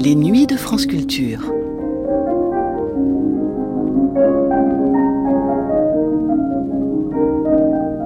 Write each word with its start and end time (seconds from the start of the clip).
Les 0.00 0.14
nuits 0.14 0.46
de 0.46 0.56
France 0.56 0.86
Culture. 0.86 1.40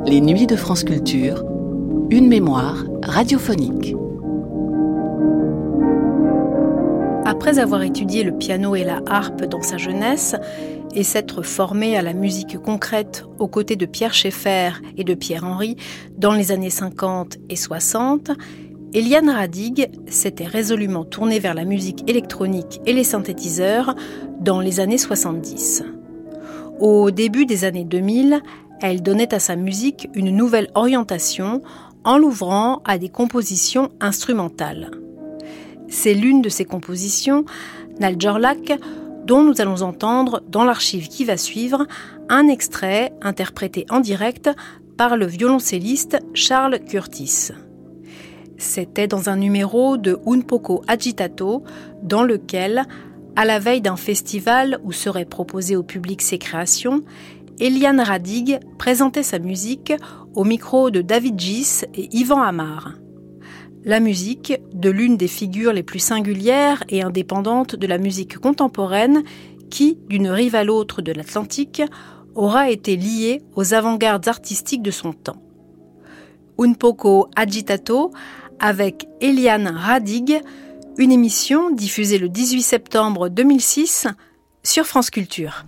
Les 0.06 0.22
nuits 0.22 0.46
de 0.46 0.56
France 0.56 0.84
Culture, 0.84 1.44
une 2.08 2.28
mémoire 2.28 2.84
radiophonique. 3.02 3.94
Après 7.26 7.58
avoir 7.58 7.82
étudié 7.82 8.24
le 8.24 8.32
piano 8.32 8.74
et 8.74 8.84
la 8.84 9.02
harpe 9.06 9.44
dans 9.44 9.62
sa 9.62 9.76
jeunesse 9.76 10.34
et 10.94 11.02
s'être 11.02 11.42
formé 11.42 11.96
à 11.96 12.02
la 12.02 12.14
musique 12.14 12.58
concrète 12.58 13.24
aux 13.38 13.48
côtés 13.48 13.76
de 13.76 13.86
Pierre 13.86 14.14
Schaeffer 14.14 14.72
et 14.96 15.04
de 15.04 15.14
Pierre 15.14 15.44
Henry 15.44 15.76
dans 16.16 16.32
les 16.32 16.52
années 16.52 16.70
50 16.70 17.38
et 17.48 17.56
60, 17.56 18.30
Eliane 18.94 19.30
Radig 19.30 19.90
s'était 20.06 20.46
résolument 20.46 21.06
tournée 21.06 21.38
vers 21.38 21.54
la 21.54 21.64
musique 21.64 22.04
électronique 22.10 22.82
et 22.84 22.92
les 22.92 23.04
synthétiseurs 23.04 23.94
dans 24.38 24.60
les 24.60 24.80
années 24.80 24.98
70. 24.98 25.82
Au 26.78 27.10
début 27.10 27.46
des 27.46 27.64
années 27.64 27.84
2000, 27.84 28.42
elle 28.82 29.02
donnait 29.02 29.32
à 29.32 29.38
sa 29.38 29.56
musique 29.56 30.10
une 30.14 30.30
nouvelle 30.36 30.68
orientation 30.74 31.62
en 32.04 32.18
l'ouvrant 32.18 32.82
à 32.84 32.98
des 32.98 33.08
compositions 33.08 33.88
instrumentales. 34.00 34.90
C'est 35.88 36.12
l'une 36.12 36.42
de 36.42 36.50
ces 36.50 36.66
compositions, 36.66 37.46
Naljorlak, 37.98 38.78
dont 39.24 39.42
nous 39.42 39.62
allons 39.62 39.80
entendre 39.80 40.42
dans 40.50 40.64
l'archive 40.64 41.08
qui 41.08 41.24
va 41.24 41.38
suivre 41.38 41.86
un 42.28 42.46
extrait 42.46 43.14
interprété 43.22 43.86
en 43.88 44.00
direct 44.00 44.50
par 44.98 45.16
le 45.16 45.24
violoncelliste 45.24 46.18
Charles 46.34 46.80
Curtis. 46.80 47.52
C'était 48.62 49.08
dans 49.08 49.28
un 49.28 49.36
numéro 49.36 49.96
de 49.96 50.20
Un 50.24 50.40
Poco 50.40 50.82
Agitato, 50.86 51.64
dans 52.04 52.22
lequel, 52.22 52.84
à 53.34 53.44
la 53.44 53.58
veille 53.58 53.80
d'un 53.80 53.96
festival 53.96 54.78
où 54.84 54.92
seraient 54.92 55.24
proposées 55.24 55.74
au 55.74 55.82
public 55.82 56.22
ses 56.22 56.38
créations, 56.38 57.02
Eliane 57.58 58.00
Radig 58.00 58.60
présentait 58.78 59.24
sa 59.24 59.40
musique 59.40 59.92
au 60.34 60.44
micro 60.44 60.90
de 60.90 61.02
David 61.02 61.40
Gis 61.40 61.80
et 61.92 62.08
Yvan 62.16 62.40
Amar. 62.40 62.94
La 63.84 63.98
musique, 63.98 64.54
de 64.72 64.90
l'une 64.90 65.16
des 65.16 65.28
figures 65.28 65.72
les 65.72 65.82
plus 65.82 65.98
singulières 65.98 66.84
et 66.88 67.02
indépendantes 67.02 67.74
de 67.74 67.86
la 67.88 67.98
musique 67.98 68.38
contemporaine, 68.38 69.24
qui, 69.70 69.98
d'une 70.08 70.28
rive 70.28 70.54
à 70.54 70.62
l'autre 70.62 71.02
de 71.02 71.10
l'Atlantique, 71.10 71.82
aura 72.36 72.70
été 72.70 72.94
liée 72.94 73.42
aux 73.56 73.74
avant-gardes 73.74 74.28
artistiques 74.28 74.82
de 74.82 74.92
son 74.92 75.12
temps. 75.12 75.42
Un 76.60 76.74
poco 76.74 77.28
agitato 77.34 78.12
avec 78.62 79.08
Eliane 79.20 79.66
Radig, 79.66 80.40
une 80.96 81.12
émission 81.12 81.70
diffusée 81.70 82.18
le 82.18 82.28
18 82.28 82.62
septembre 82.62 83.28
2006 83.28 84.06
sur 84.62 84.86
France 84.86 85.10
Culture. 85.10 85.66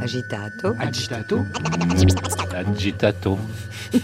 Agitato. 0.00 0.74
Agitato. 0.80 1.44
Agitato. 2.54 3.38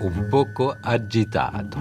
Un 0.00 0.28
poco 0.30 0.74
agitato. 0.82 1.78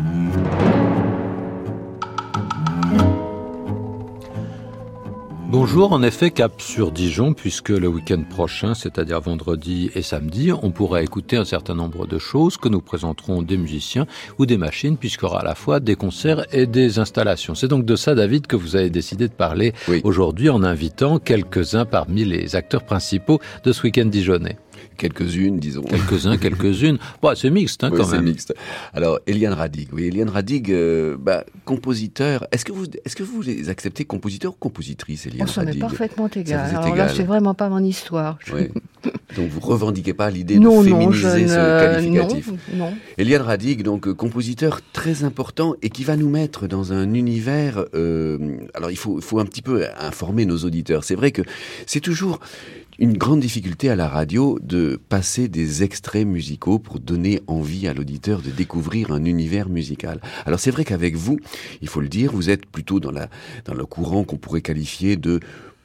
Bonjour, 5.51 5.93
en 5.93 6.03
effet, 6.03 6.29
cap 6.29 6.61
sur 6.61 6.91
Dijon, 6.91 7.33
puisque 7.33 7.69
le 7.69 7.87
week-end 7.87 8.21
prochain, 8.21 8.75
c'est-à-dire 8.75 9.19
vendredi 9.19 9.89
et 9.95 10.03
samedi, 10.03 10.51
on 10.51 10.69
pourra 10.69 11.01
écouter 11.01 11.37
un 11.37 11.43
certain 11.43 11.73
nombre 11.73 12.05
de 12.05 12.19
choses 12.19 12.55
que 12.55 12.69
nous 12.69 12.81
présenterons 12.81 13.41
des 13.41 13.57
musiciens 13.57 14.05
ou 14.37 14.45
des 14.45 14.57
machines, 14.57 14.95
puisqu'il 14.95 15.23
y 15.23 15.25
aura 15.25 15.39
à 15.39 15.43
la 15.43 15.55
fois 15.55 15.79
des 15.79 15.95
concerts 15.95 16.45
et 16.53 16.67
des 16.67 16.99
installations. 16.99 17.55
C'est 17.55 17.67
donc 17.67 17.83
de 17.83 17.95
ça, 17.95 18.13
David, 18.13 18.45
que 18.45 18.55
vous 18.55 18.75
avez 18.75 18.91
décidé 18.91 19.27
de 19.27 19.33
parler 19.33 19.73
Oui. 19.87 20.01
aujourd'hui 20.03 20.49
en 20.51 20.61
invitant 20.61 21.17
quelques-uns 21.17 21.85
parmi 21.85 22.25
les 22.25 22.55
acteurs 22.55 22.83
principaux 22.83 23.39
de 23.63 23.71
ce 23.71 23.81
week-end 23.81 24.05
dijonnais. 24.05 24.57
Quelques-unes, 24.99 25.57
disons. 25.59 25.81
Quelques-uns, 25.83 26.37
quelques-unes. 26.45 26.97
Bon, 27.21 27.33
c'est 27.35 27.49
mixte 27.49 27.83
hein, 27.83 27.89
Oui, 27.91 27.97
quand 27.97 28.05
c'est 28.05 28.17
même. 28.17 28.25
mixte. 28.25 28.53
Alors, 28.93 29.19
Eliane 29.27 29.53
Radig. 29.53 29.87
Oui, 29.93 30.03
Eliane 30.05 30.29
Radig, 30.29 30.71
euh, 30.71 31.15
bah, 31.17 31.45
compositeur. 31.65 32.45
Est-ce 32.51 32.65
que 32.65 32.71
vous, 32.73 32.85
est-ce 33.05 33.15
que 33.15 33.23
vous 33.23 33.41
les 33.41 33.69
acceptez 33.69 34.03
compositeur 34.05 34.51
ou 34.51 34.55
compositrice, 34.59 35.25
Eliane 35.25 35.47
On 35.47 35.51
s'en 35.51 35.61
est 35.61 35.67
Radig? 35.67 35.79
parfaitement 35.81 36.27
égal. 36.27 36.69
est 36.71 36.75
Alors 36.75 36.95
là, 36.95 37.07
c'est 37.09 37.23
vraiment 37.23 37.53
pas 37.53 37.69
mon 37.69 37.83
histoire. 37.83 38.37
Je- 38.45 38.53
Oui. 38.53 38.67
Donc, 39.37 39.47
vous 39.49 39.61
revendiquez 39.61 40.13
pas 40.13 40.29
l'idée 40.29 40.59
Non, 40.59 40.83
de 40.83 40.89
non, 40.89 41.11
je 41.11 41.25
féminiser 41.27 41.47
ce 41.47 41.53
ne... 41.53 41.93
qualificatif? 41.93 42.49
Non, 42.49 42.57
non. 42.89 42.93
Eliane 43.17 43.43
Radig, 43.43 43.81
donc 43.83 44.07
euh, 44.07 44.13
compositeur 44.13 44.81
très 44.91 45.23
important 45.23 45.75
et 45.81 45.89
qui 45.89 46.03
va 46.03 46.17
nous 46.17 46.29
mettre 46.29 46.67
dans 46.67 46.91
un 46.91 47.13
univers. 47.13 47.85
euh, 47.93 48.57
alors 48.73 48.91
il 48.91 48.97
faut, 48.97 49.17
il 49.19 49.23
faut 49.23 49.39
un 49.39 49.45
petit 49.45 49.61
peu 49.61 49.85
informer 49.99 50.45
nos 50.45 50.57
auditeurs. 50.57 51.05
C'est 51.05 51.15
vrai 51.15 51.31
que 51.31 51.43
c'est 51.85 52.01
toujours 52.01 52.39
une 52.99 53.17
grande 53.17 53.39
difficulté 53.39 53.89
à 53.89 53.95
la 53.95 54.09
radio 54.09 54.59
de 54.61 54.99
passer 55.07 55.47
des 55.47 55.83
extraits 55.83 56.27
musicaux 56.27 56.79
pour 56.79 56.99
donner 56.99 57.41
envie 57.47 57.87
à 57.87 57.93
l'auditeur 57.93 58.41
de 58.41 58.49
découvrir 58.49 59.11
un 59.11 59.23
univers 59.23 59.69
musical. 59.69 60.19
Alors 60.45 60.59
c'est 60.59 60.71
vrai 60.71 60.83
qu'avec 60.83 61.15
vous, 61.15 61.39
il 61.81 61.87
faut 61.87 62.01
le 62.01 62.09
dire, 62.09 62.33
vous 62.33 62.49
êtes 62.49 62.65
plutôt 62.65 62.99
dans 62.99 63.11
la 63.11 63.29
dans 63.63 63.73
le 63.73 63.85
courant 63.85 64.25
qu'on 64.25 64.35
pourrait 64.35 64.61
qualifier 64.61 65.15
de 65.15 65.39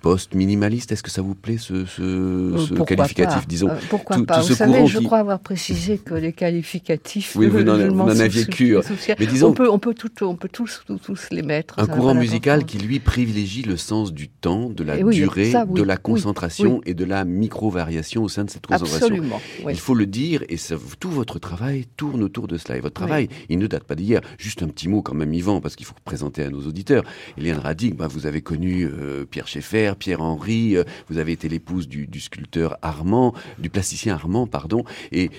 post-minimaliste. 0.05 0.93
Est-ce 0.93 1.03
que 1.03 1.11
ça 1.11 1.23
vous 1.23 1.35
plaît 1.35 1.57
ce, 1.59 1.87
ce, 1.87 2.03
Euh, 2.03 2.59
ce 2.59 2.75
qualificatif, 2.75 3.41
pas 3.41 3.47
disons 3.49 3.71
Euh, 3.71 3.77
Pourquoi 3.89 4.17
tout- 4.17 4.27
pas 4.27 4.35
tout 4.37 4.43
Vous 4.43 4.49
ce 4.49 4.55
savez, 4.55 4.87
je 4.87 4.99
qui- 4.99 5.05
crois 5.05 5.19
avoir 5.19 5.41
précisé 5.41 5.97
que 5.97 6.13
les 6.13 6.33
qualificatifs. 6.35 7.35
Oui, 7.37 7.49
vous 7.49 7.63
n'en- 7.63 8.09
aviez 8.09 8.45
cure. 8.45 8.83
Mais 9.19 9.27
disons- 9.27 9.49
on 9.49 9.53
peut, 9.55 9.71
on 9.71 9.79
peut, 9.79 9.95
tout, 9.95 10.11
on 10.21 10.37
peut 10.37 10.51
tous, 10.53 10.83
tous, 10.87 10.99
tous 10.99 11.29
les 11.31 11.41
mettre. 11.43 11.79
Un 11.79 11.87
ça 11.87 11.93
courant 11.95 12.15
musical 12.15 12.67
qui, 12.67 12.77
lui, 12.79 13.01
privilégie 13.01 13.63
le 13.63 13.79
sens 13.79 14.13
du 14.13 14.29
temps, 14.29 14.69
de 14.69 14.85
la 14.85 14.99
oui, 14.99 15.15
durée, 15.17 15.51
ça, 15.51 15.65
oui, 15.67 15.81
de 15.81 15.83
la 15.83 15.97
concentration 15.97 16.83
et 16.85 16.93
de 16.93 17.05
la 17.07 17.25
micro-variation 17.25 18.23
au 18.25 18.29
sein 18.29 18.45
de 18.45 18.51
cette 18.51 18.67
concentration. 18.67 19.07
Absolument. 19.07 19.41
Il 19.71 19.79
faut 19.79 19.95
le 19.95 20.05
dire, 20.07 20.45
et 20.51 20.59
ça- 20.59 20.77
tout 21.01 21.11
votre 21.11 21.39
travail 21.39 21.87
tourne 21.97 22.23
autour 22.23 22.47
de 22.47 22.59
cela. 22.59 22.77
Et 22.77 22.81
votre 22.81 22.95
travail, 22.95 23.29
il 23.49 23.59
ne 23.59 23.67
date 23.67 23.85
pas 23.85 23.95
d'hier. 23.95 24.21
Juste 24.37 24.63
un 24.63 24.69
petit 24.69 24.89
mot 24.89 25.01
quand 25.01 25.15
même, 25.15 25.33
Yvan, 25.33 25.63
parce 25.63 25.77
qu'il 25.77 25.87
faut 25.87 25.95
présenter 26.05 26.43
à 26.43 26.51
nos 26.51 26.61
auditeurs. 26.67 27.05
Eliane 27.39 27.59
Radig, 27.59 27.95
bah, 27.97 28.07
vous 28.07 28.27
avez 28.27 28.43
connu 28.43 28.85
euh, 28.87 29.25
Pierre 29.25 29.49
Schaeffer, 29.49 29.94
Pierre 29.95 30.21
Henry, 30.21 30.77
euh, 30.77 30.85
vous 31.09 31.19
avez 31.19 31.33
été 31.33 31.49
l'épouse 31.49 31.89
du, 31.89 32.21
sculpteur 32.21 32.77
Armand, 32.83 33.35
du 33.59 33.71
plasticien 33.71 34.15
Armand, 34.15 34.47
pardon, 34.47 34.85
et, 35.13 35.31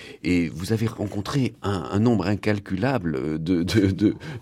vous 0.54 0.74
avez 0.74 0.88
rencontré 0.88 1.54
un, 1.62 2.00
nombre 2.00 2.28
incalculable 2.28 3.42
de, 3.42 3.64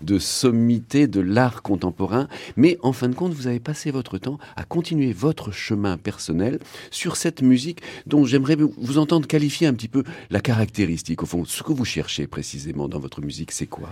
de 0.02 0.18
sommités 0.18 1.06
de 1.06 1.20
l'art 1.20 1.62
contemporain. 1.62 2.28
Mais 2.56 2.78
en 2.82 2.92
fin 2.92 3.08
de 3.08 3.14
compte, 3.14 3.32
vous 3.32 3.46
avez 3.46 3.60
passé 3.60 3.90
votre 3.90 4.18
temps 4.18 4.38
à 4.56 4.64
continuer 4.64 5.12
votre 5.12 5.52
chemin 5.52 5.96
personnel 5.96 6.58
sur 6.90 7.16
cette 7.16 7.42
musique 7.42 7.80
dont 8.06 8.24
j'aimerais 8.24 8.56
vous 8.56 8.98
entendre 8.98 9.26
qualifier 9.26 9.66
un 9.66 9.74
petit 9.74 9.88
peu 9.88 10.04
la 10.30 10.40
caractéristique. 10.40 11.22
Au 11.22 11.26
fond, 11.26 11.44
ce 11.44 11.62
que 11.62 11.72
vous 11.72 11.84
cherchez 11.84 12.26
précisément 12.26 12.88
dans 12.88 13.00
votre 13.00 13.20
musique, 13.20 13.52
c'est 13.52 13.66
quoi? 13.66 13.90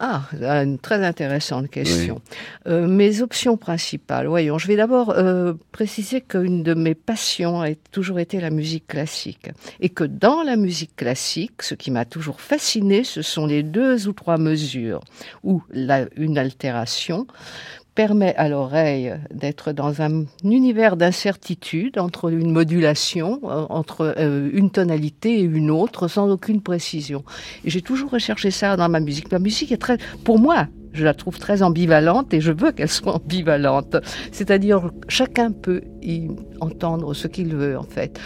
Ah, 0.00 0.22
une 0.32 0.78
très 0.78 1.04
intéressante 1.04 1.68
question. 1.70 2.20
Euh, 2.68 2.86
mes 2.86 3.20
options 3.20 3.56
principales, 3.56 4.28
voyons, 4.28 4.56
je 4.56 4.68
vais 4.68 4.76
d'abord 4.76 5.10
euh, 5.10 5.54
préciser 5.72 6.20
qu'une 6.20 6.62
de 6.62 6.74
mes 6.74 6.94
passions 6.94 7.62
a 7.62 7.74
toujours 7.90 8.20
été 8.20 8.40
la 8.40 8.50
musique 8.50 8.86
classique. 8.86 9.50
Et 9.80 9.88
que 9.88 10.04
dans 10.04 10.44
la 10.44 10.56
musique 10.56 10.94
classique, 10.94 11.62
ce 11.62 11.74
qui 11.74 11.90
m'a 11.90 12.04
toujours 12.04 12.40
fasciné, 12.40 13.02
ce 13.02 13.22
sont 13.22 13.46
les 13.46 13.64
deux 13.64 14.06
ou 14.06 14.12
trois 14.12 14.38
mesures 14.38 15.00
où 15.42 15.62
la, 15.70 16.06
une 16.16 16.38
altération 16.38 17.26
permet 17.98 18.32
à 18.36 18.48
l'oreille 18.48 19.12
d'être 19.34 19.72
dans 19.72 20.02
un 20.02 20.24
univers 20.44 20.96
d'incertitude 20.96 21.98
entre 21.98 22.30
une 22.30 22.52
modulation, 22.52 23.40
euh, 23.42 23.66
entre 23.70 24.14
euh, 24.16 24.48
une 24.52 24.70
tonalité 24.70 25.40
et 25.40 25.42
une 25.42 25.68
autre, 25.68 26.06
sans 26.06 26.30
aucune 26.30 26.62
précision. 26.62 27.24
Et 27.64 27.70
j'ai 27.70 27.82
toujours 27.82 28.10
recherché 28.10 28.52
ça 28.52 28.76
dans 28.76 28.88
ma 28.88 29.00
musique. 29.00 29.32
Ma 29.32 29.40
musique 29.40 29.72
est 29.72 29.78
très, 29.78 29.98
pour 30.22 30.38
moi, 30.38 30.68
je 30.98 31.04
la 31.04 31.14
trouve 31.14 31.38
très 31.38 31.62
ambivalente 31.62 32.34
et 32.34 32.40
je 32.40 32.52
veux 32.52 32.72
qu'elle 32.72 32.88
soit 32.88 33.14
ambivalente. 33.14 33.96
C'est-à-dire, 34.32 34.90
chacun 35.08 35.52
peut 35.52 35.82
y 36.02 36.28
entendre 36.60 37.14
ce 37.14 37.28
qu'il 37.28 37.54
veut, 37.54 37.78
en 37.78 37.84
fait. 37.84 38.18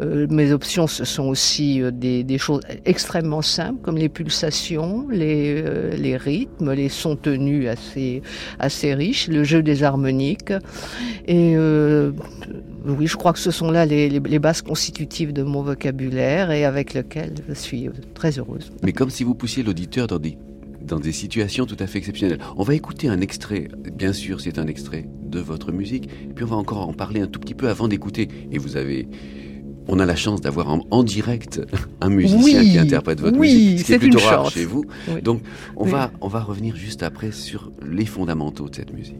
Euh, 0.00 0.26
mes 0.30 0.52
options, 0.52 0.86
ce 0.86 1.04
sont 1.04 1.24
aussi 1.24 1.82
euh, 1.82 1.90
des, 1.90 2.38
choses 2.38 2.60
extrêmement 2.84 3.42
simples, 3.42 3.80
comme 3.82 3.96
les 3.96 4.08
pulsations, 4.08 5.08
les, 5.08 5.62
euh, 5.64 5.96
les 5.96 6.16
rythmes, 6.16 6.72
les 6.72 6.88
sons 6.88 7.16
tenus 7.16 7.68
assez, 7.68 8.22
assez 8.58 8.94
riches, 8.94 9.28
le 9.28 9.42
jeu 9.44 9.62
des 9.62 9.82
harmoniques. 9.82 10.52
Et 11.26 11.56
oui, 12.86 13.06
je 13.06 13.16
crois 13.16 13.32
que 13.32 13.38
ce 13.38 13.50
sont 13.50 13.70
là 13.70 13.86
les, 13.86 14.08
les, 14.08 14.38
bases 14.38 14.62
constitutives 14.62 15.32
de 15.32 15.42
mon 15.42 15.62
vocabulaire 15.62 16.50
et 16.50 16.64
avec 16.64 16.94
lequel 16.94 17.34
je 17.48 17.54
suis 17.54 17.88
très 18.14 18.38
heureuse. 18.38 18.70
Mais 18.82 18.92
comme 18.92 19.10
si 19.10 19.24
vous 19.24 19.34
poussiez 19.34 19.62
l'auditeur 19.62 20.06
dans 20.06 20.18
des 20.18 20.38
dans 20.88 20.98
des 20.98 21.12
situations 21.12 21.66
tout 21.66 21.76
à 21.78 21.86
fait 21.86 21.98
exceptionnelles. 21.98 22.40
On 22.56 22.62
va 22.62 22.74
écouter 22.74 23.08
un 23.08 23.20
extrait, 23.20 23.68
bien 23.94 24.12
sûr 24.12 24.40
c'est 24.40 24.58
un 24.58 24.66
extrait 24.66 25.08
de 25.22 25.40
votre 25.40 25.72
musique, 25.72 26.08
puis 26.34 26.44
on 26.44 26.48
va 26.48 26.56
encore 26.56 26.88
en 26.88 26.92
parler 26.92 27.20
un 27.20 27.26
tout 27.26 27.40
petit 27.40 27.54
peu 27.54 27.68
avant 27.68 27.88
d'écouter. 27.88 28.28
Et 28.50 28.58
vous 28.58 28.76
avez 28.76 29.08
on 29.88 29.98
a 29.98 30.06
la 30.06 30.16
chance 30.16 30.42
d'avoir 30.42 30.68
en, 30.90 31.02
direct 31.02 31.62
un 32.00 32.10
musicien 32.10 32.62
qui 32.62 32.78
interprète 32.78 33.20
votre 33.20 33.38
musique, 33.38 33.80
ce 33.80 33.84
qui 33.84 33.92
est, 33.94 33.98
plutôt 33.98 34.18
rare 34.18 34.50
chez 34.50 34.66
vous. 34.66 34.84
Donc, 35.22 35.40
on, 35.76 35.86
va, 35.86 36.12
on 36.20 36.28
va 36.28 36.40
revenir 36.40 36.76
juste 36.76 37.02
après 37.02 37.32
sur 37.32 37.72
les 37.82 38.04
fondamentaux 38.04 38.68
de 38.68 38.76
cette 38.76 38.92
musique. 38.92 39.16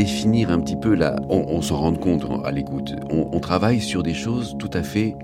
Définir 0.00 0.50
un 0.50 0.60
petit 0.60 0.76
peu 0.76 0.94
là. 0.94 1.16
On, 1.28 1.60
s'en 1.60 1.76
rend 1.76 1.92
compte 1.92 2.24
à 2.42 2.50
l'écoute. 2.50 2.94
On, 3.10 3.38
travaille 3.38 3.82
sur 3.82 4.02
des 4.02 4.14
choses 4.14 4.56
tout 4.58 4.70
à 4.72 4.82
fait 4.82 5.14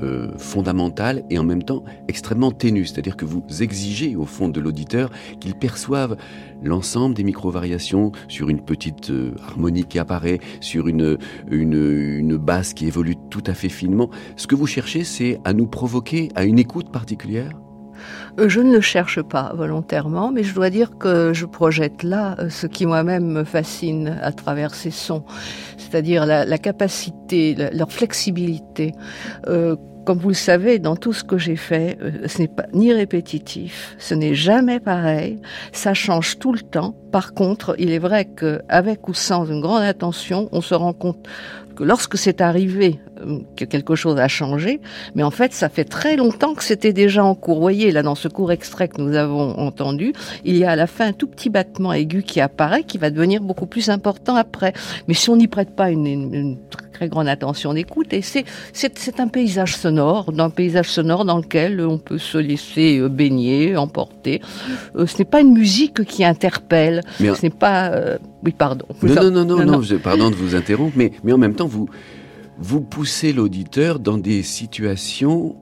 euh, 0.00 0.32
fondamentales 0.38 1.24
et 1.28 1.38
en 1.38 1.44
même 1.44 1.62
temps 1.62 1.84
extrêmement 2.08 2.50
ténues. 2.50 2.86
C'est-à-dire 2.86 3.18
que 3.18 3.26
vous 3.26 3.42
exigez 3.60 4.16
au 4.16 4.24
fond 4.24 4.48
de 4.48 4.60
l'auditeur 4.60 5.10
qu'il 5.40 5.54
perçoive 5.54 6.16
l'ensemble 6.62 7.14
des 7.14 7.22
micro-variations 7.22 8.12
sur 8.28 8.48
une 8.48 8.62
petite 8.62 9.10
euh, 9.10 9.34
harmonie 9.46 9.84
qui 9.84 9.98
apparaît, 9.98 10.40
sur 10.60 10.88
une, 10.88 11.18
une, 11.50 11.74
une 11.74 12.38
basse 12.38 12.72
qui 12.72 12.86
évolue 12.86 13.16
tout 13.28 13.44
à 13.46 13.52
fait 13.52 13.68
finement. 13.68 14.08
Ce 14.36 14.46
que 14.46 14.54
vous 14.54 14.66
cherchez, 14.66 15.04
c'est 15.04 15.38
à 15.44 15.52
nous 15.52 15.66
provoquer 15.66 16.30
à 16.34 16.44
une 16.46 16.58
écoute 16.58 16.90
particulière 16.90 17.50
je 18.38 18.60
ne 18.60 18.72
le 18.72 18.80
cherche 18.80 19.22
pas 19.22 19.52
volontairement, 19.54 20.30
mais 20.32 20.42
je 20.42 20.54
dois 20.54 20.70
dire 20.70 20.98
que 20.98 21.32
je 21.32 21.46
projette 21.46 22.02
là 22.02 22.36
euh, 22.38 22.50
ce 22.50 22.66
qui 22.66 22.86
moi-même 22.86 23.26
me 23.26 23.44
fascine 23.44 24.18
à 24.22 24.32
travers 24.32 24.74
ces 24.74 24.90
sons, 24.90 25.24
c'est-à-dire 25.76 26.26
la, 26.26 26.58
capacité, 26.58 27.56
leur 27.72 27.92
flexibilité. 27.92 28.92
Euh, 29.46 29.76
comme 30.04 30.18
vous 30.18 30.28
le 30.28 30.34
savez, 30.34 30.78
dans 30.78 30.96
tout 30.96 31.12
ce 31.12 31.24
que 31.24 31.38
j'ai 31.38 31.56
fait, 31.56 31.98
ce 32.26 32.38
n'est 32.38 32.48
pas 32.48 32.66
ni 32.72 32.92
répétitif, 32.92 33.96
ce 33.98 34.14
n'est 34.14 34.34
jamais 34.34 34.80
pareil, 34.80 35.38
ça 35.72 35.94
change 35.94 36.38
tout 36.38 36.52
le 36.52 36.60
temps. 36.60 36.94
Par 37.10 37.34
contre, 37.34 37.74
il 37.78 37.90
est 37.90 37.98
vrai 37.98 38.26
qu'avec 38.26 39.08
ou 39.08 39.14
sans 39.14 39.44
une 39.46 39.60
grande 39.60 39.82
attention, 39.82 40.48
on 40.52 40.60
se 40.60 40.74
rend 40.74 40.92
compte 40.92 41.26
que 41.74 41.84
lorsque 41.84 42.16
c'est 42.16 42.40
arrivé 42.40 43.00
euh, 43.20 43.40
que 43.56 43.64
quelque 43.64 43.94
chose 43.94 44.18
a 44.18 44.28
changé, 44.28 44.80
mais 45.14 45.22
en 45.22 45.30
fait, 45.30 45.52
ça 45.52 45.68
fait 45.68 45.84
très 45.84 46.16
longtemps 46.16 46.54
que 46.54 46.64
c'était 46.64 46.92
déjà 46.92 47.24
en 47.24 47.34
cours. 47.34 47.56
Vous 47.56 47.60
voyez, 47.60 47.90
là, 47.90 48.02
dans 48.02 48.14
ce 48.14 48.28
court 48.28 48.52
extrait 48.52 48.88
que 48.88 49.00
nous 49.00 49.16
avons 49.16 49.58
entendu, 49.58 50.12
il 50.44 50.56
y 50.56 50.64
a 50.64 50.70
à 50.70 50.76
la 50.76 50.86
fin 50.86 51.08
un 51.08 51.12
tout 51.12 51.26
petit 51.26 51.50
battement 51.50 51.92
aigu 51.92 52.22
qui 52.22 52.40
apparaît, 52.40 52.84
qui 52.84 52.98
va 52.98 53.10
devenir 53.10 53.42
beaucoup 53.42 53.66
plus 53.66 53.90
important 53.90 54.36
après. 54.36 54.72
Mais 55.08 55.14
si 55.14 55.30
on 55.30 55.36
n'y 55.36 55.48
prête 55.48 55.74
pas 55.74 55.90
une, 55.90 56.06
une, 56.06 56.58
très 56.94 57.08
grande 57.08 57.28
attention 57.28 57.74
d'écoute, 57.74 58.12
et 58.12 58.22
c'est, 58.22 58.44
c'est, 58.72 59.20
un 59.20 59.28
paysage 59.28 59.76
sonore, 59.76 60.32
d'un 60.32 60.50
paysage 60.50 60.88
sonore 60.88 61.24
dans 61.26 61.36
lequel 61.36 61.80
on 61.80 61.98
peut 61.98 62.18
se 62.18 62.38
laisser 62.38 62.98
euh, 62.98 63.08
baigner, 63.08 63.76
emporter. 63.76 64.40
Euh, 64.96 65.06
ce 65.06 65.18
n'est 65.18 65.24
pas 65.24 65.40
une 65.40 65.52
musique 65.52 66.04
qui 66.04 66.24
interpelle, 66.24 67.02
ce 67.18 67.42
n'est 67.42 67.50
pas... 67.50 67.92
oui, 68.42 68.54
pardon. 68.56 68.86
Non, 69.02 69.14
non, 69.14 69.30
non, 69.30 69.44
non, 69.44 69.64
non, 69.64 69.80
non, 69.80 69.98
pardon 70.02 70.30
de 70.30 70.34
vous 70.34 70.54
interrompre, 70.54 70.94
mais, 70.96 71.12
mais 71.22 71.32
en 71.32 71.38
même 71.38 71.54
temps, 71.54 71.66
vous, 71.66 71.88
vous 72.58 72.80
poussez 72.80 73.32
l'auditeur 73.32 73.98
dans 73.98 74.18
des 74.18 74.42
situations 74.42 75.56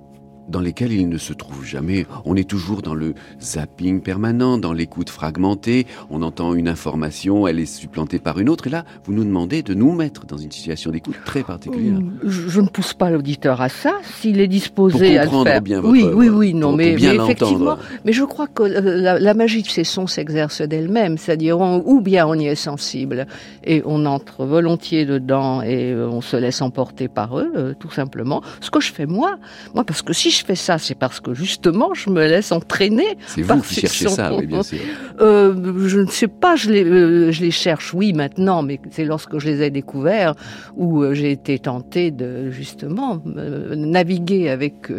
dans 0.52 0.60
lesquels 0.60 0.92
il 0.92 1.08
ne 1.08 1.18
se 1.18 1.32
trouve 1.32 1.64
jamais. 1.64 2.06
On 2.24 2.36
est 2.36 2.48
toujours 2.48 2.82
dans 2.82 2.94
le 2.94 3.14
zapping 3.40 4.02
permanent, 4.02 4.58
dans 4.58 4.72
l'écoute 4.72 5.10
fragmentée. 5.10 5.86
On 6.10 6.22
entend 6.22 6.54
une 6.54 6.68
information, 6.68 7.48
elle 7.48 7.58
est 7.58 7.66
supplantée 7.66 8.18
par 8.18 8.38
une 8.38 8.48
autre. 8.48 8.66
Et 8.66 8.70
là, 8.70 8.84
vous 9.04 9.14
nous 9.14 9.24
demandez 9.24 9.62
de 9.62 9.74
nous 9.74 9.92
mettre 9.92 10.26
dans 10.26 10.36
une 10.36 10.52
situation 10.52 10.90
d'écoute 10.90 11.16
très 11.24 11.42
particulière. 11.42 11.98
Je, 12.22 12.60
ne 12.60 12.68
pousse 12.68 12.94
pas 12.94 13.10
l'auditeur 13.10 13.60
à 13.60 13.68
ça. 13.68 13.94
S'il 14.20 14.40
est 14.40 14.48
disposé 14.48 15.18
à 15.18 15.24
le 15.24 15.30
faire. 15.30 15.62
Bien 15.62 15.80
oui, 15.82 16.04
oui, 16.12 16.28
oui, 16.28 16.54
non, 16.54 16.72
mais, 16.72 16.92
effectivement. 16.92 17.78
Mais 18.04 18.12
je 18.12 18.24
crois 18.24 18.46
que 18.46 18.62
euh, 18.62 19.18
la, 19.18 19.34
magie 19.34 19.62
de 19.62 19.68
ces 19.68 19.84
sons 19.84 20.06
s'exerce 20.06 20.60
d'elle-même. 20.60 21.16
C'est-à-dire, 21.16 21.58
ou 21.60 22.00
bien 22.00 22.26
on 22.26 22.34
y 22.34 22.46
est 22.46 22.54
sensible 22.54 23.26
et 23.64 23.82
on 23.86 24.04
entre 24.04 24.44
volontiers 24.44 25.06
dedans 25.06 25.62
et 25.62 25.92
euh, 25.92 26.08
on 26.08 26.20
se 26.20 26.36
laisse 26.36 26.60
emporter 26.60 27.08
par 27.08 27.38
eux, 27.38 27.50
euh, 27.56 27.74
tout 27.78 27.90
simplement. 27.90 28.42
Ce 28.60 28.70
que 28.70 28.80
je 28.80 28.92
fais 28.92 29.06
moi, 29.06 29.38
moi, 29.74 29.84
parce 29.84 30.02
que 30.02 30.12
si 30.12 30.30
je 30.30 30.41
fais 30.44 30.54
ça, 30.54 30.78
c'est 30.78 30.94
parce 30.94 31.20
que 31.20 31.34
justement, 31.34 31.94
je 31.94 32.10
me 32.10 32.26
laisse 32.26 32.52
entraîner. 32.52 33.16
C'est 33.26 33.42
vous 33.42 33.60
qui 33.60 33.80
cherchez 33.80 34.08
ça, 34.08 34.34
oui, 34.34 34.46
bien 34.46 34.62
sûr. 34.62 34.78
Euh, 35.20 35.86
je 35.86 36.00
ne 36.00 36.06
sais 36.06 36.28
pas, 36.28 36.56
je 36.56 36.70
les, 36.70 36.84
euh, 36.84 37.32
je 37.32 37.42
les 37.42 37.50
cherche, 37.50 37.94
oui, 37.94 38.12
maintenant, 38.12 38.62
mais 38.62 38.80
c'est 38.90 39.04
lorsque 39.04 39.38
je 39.38 39.46
les 39.46 39.62
ai 39.62 39.70
découverts 39.70 40.34
où 40.76 41.02
euh, 41.02 41.14
j'ai 41.14 41.30
été 41.30 41.58
tentée 41.58 42.10
de 42.10 42.50
justement 42.50 43.22
naviguer 43.24 44.48
avec, 44.48 44.92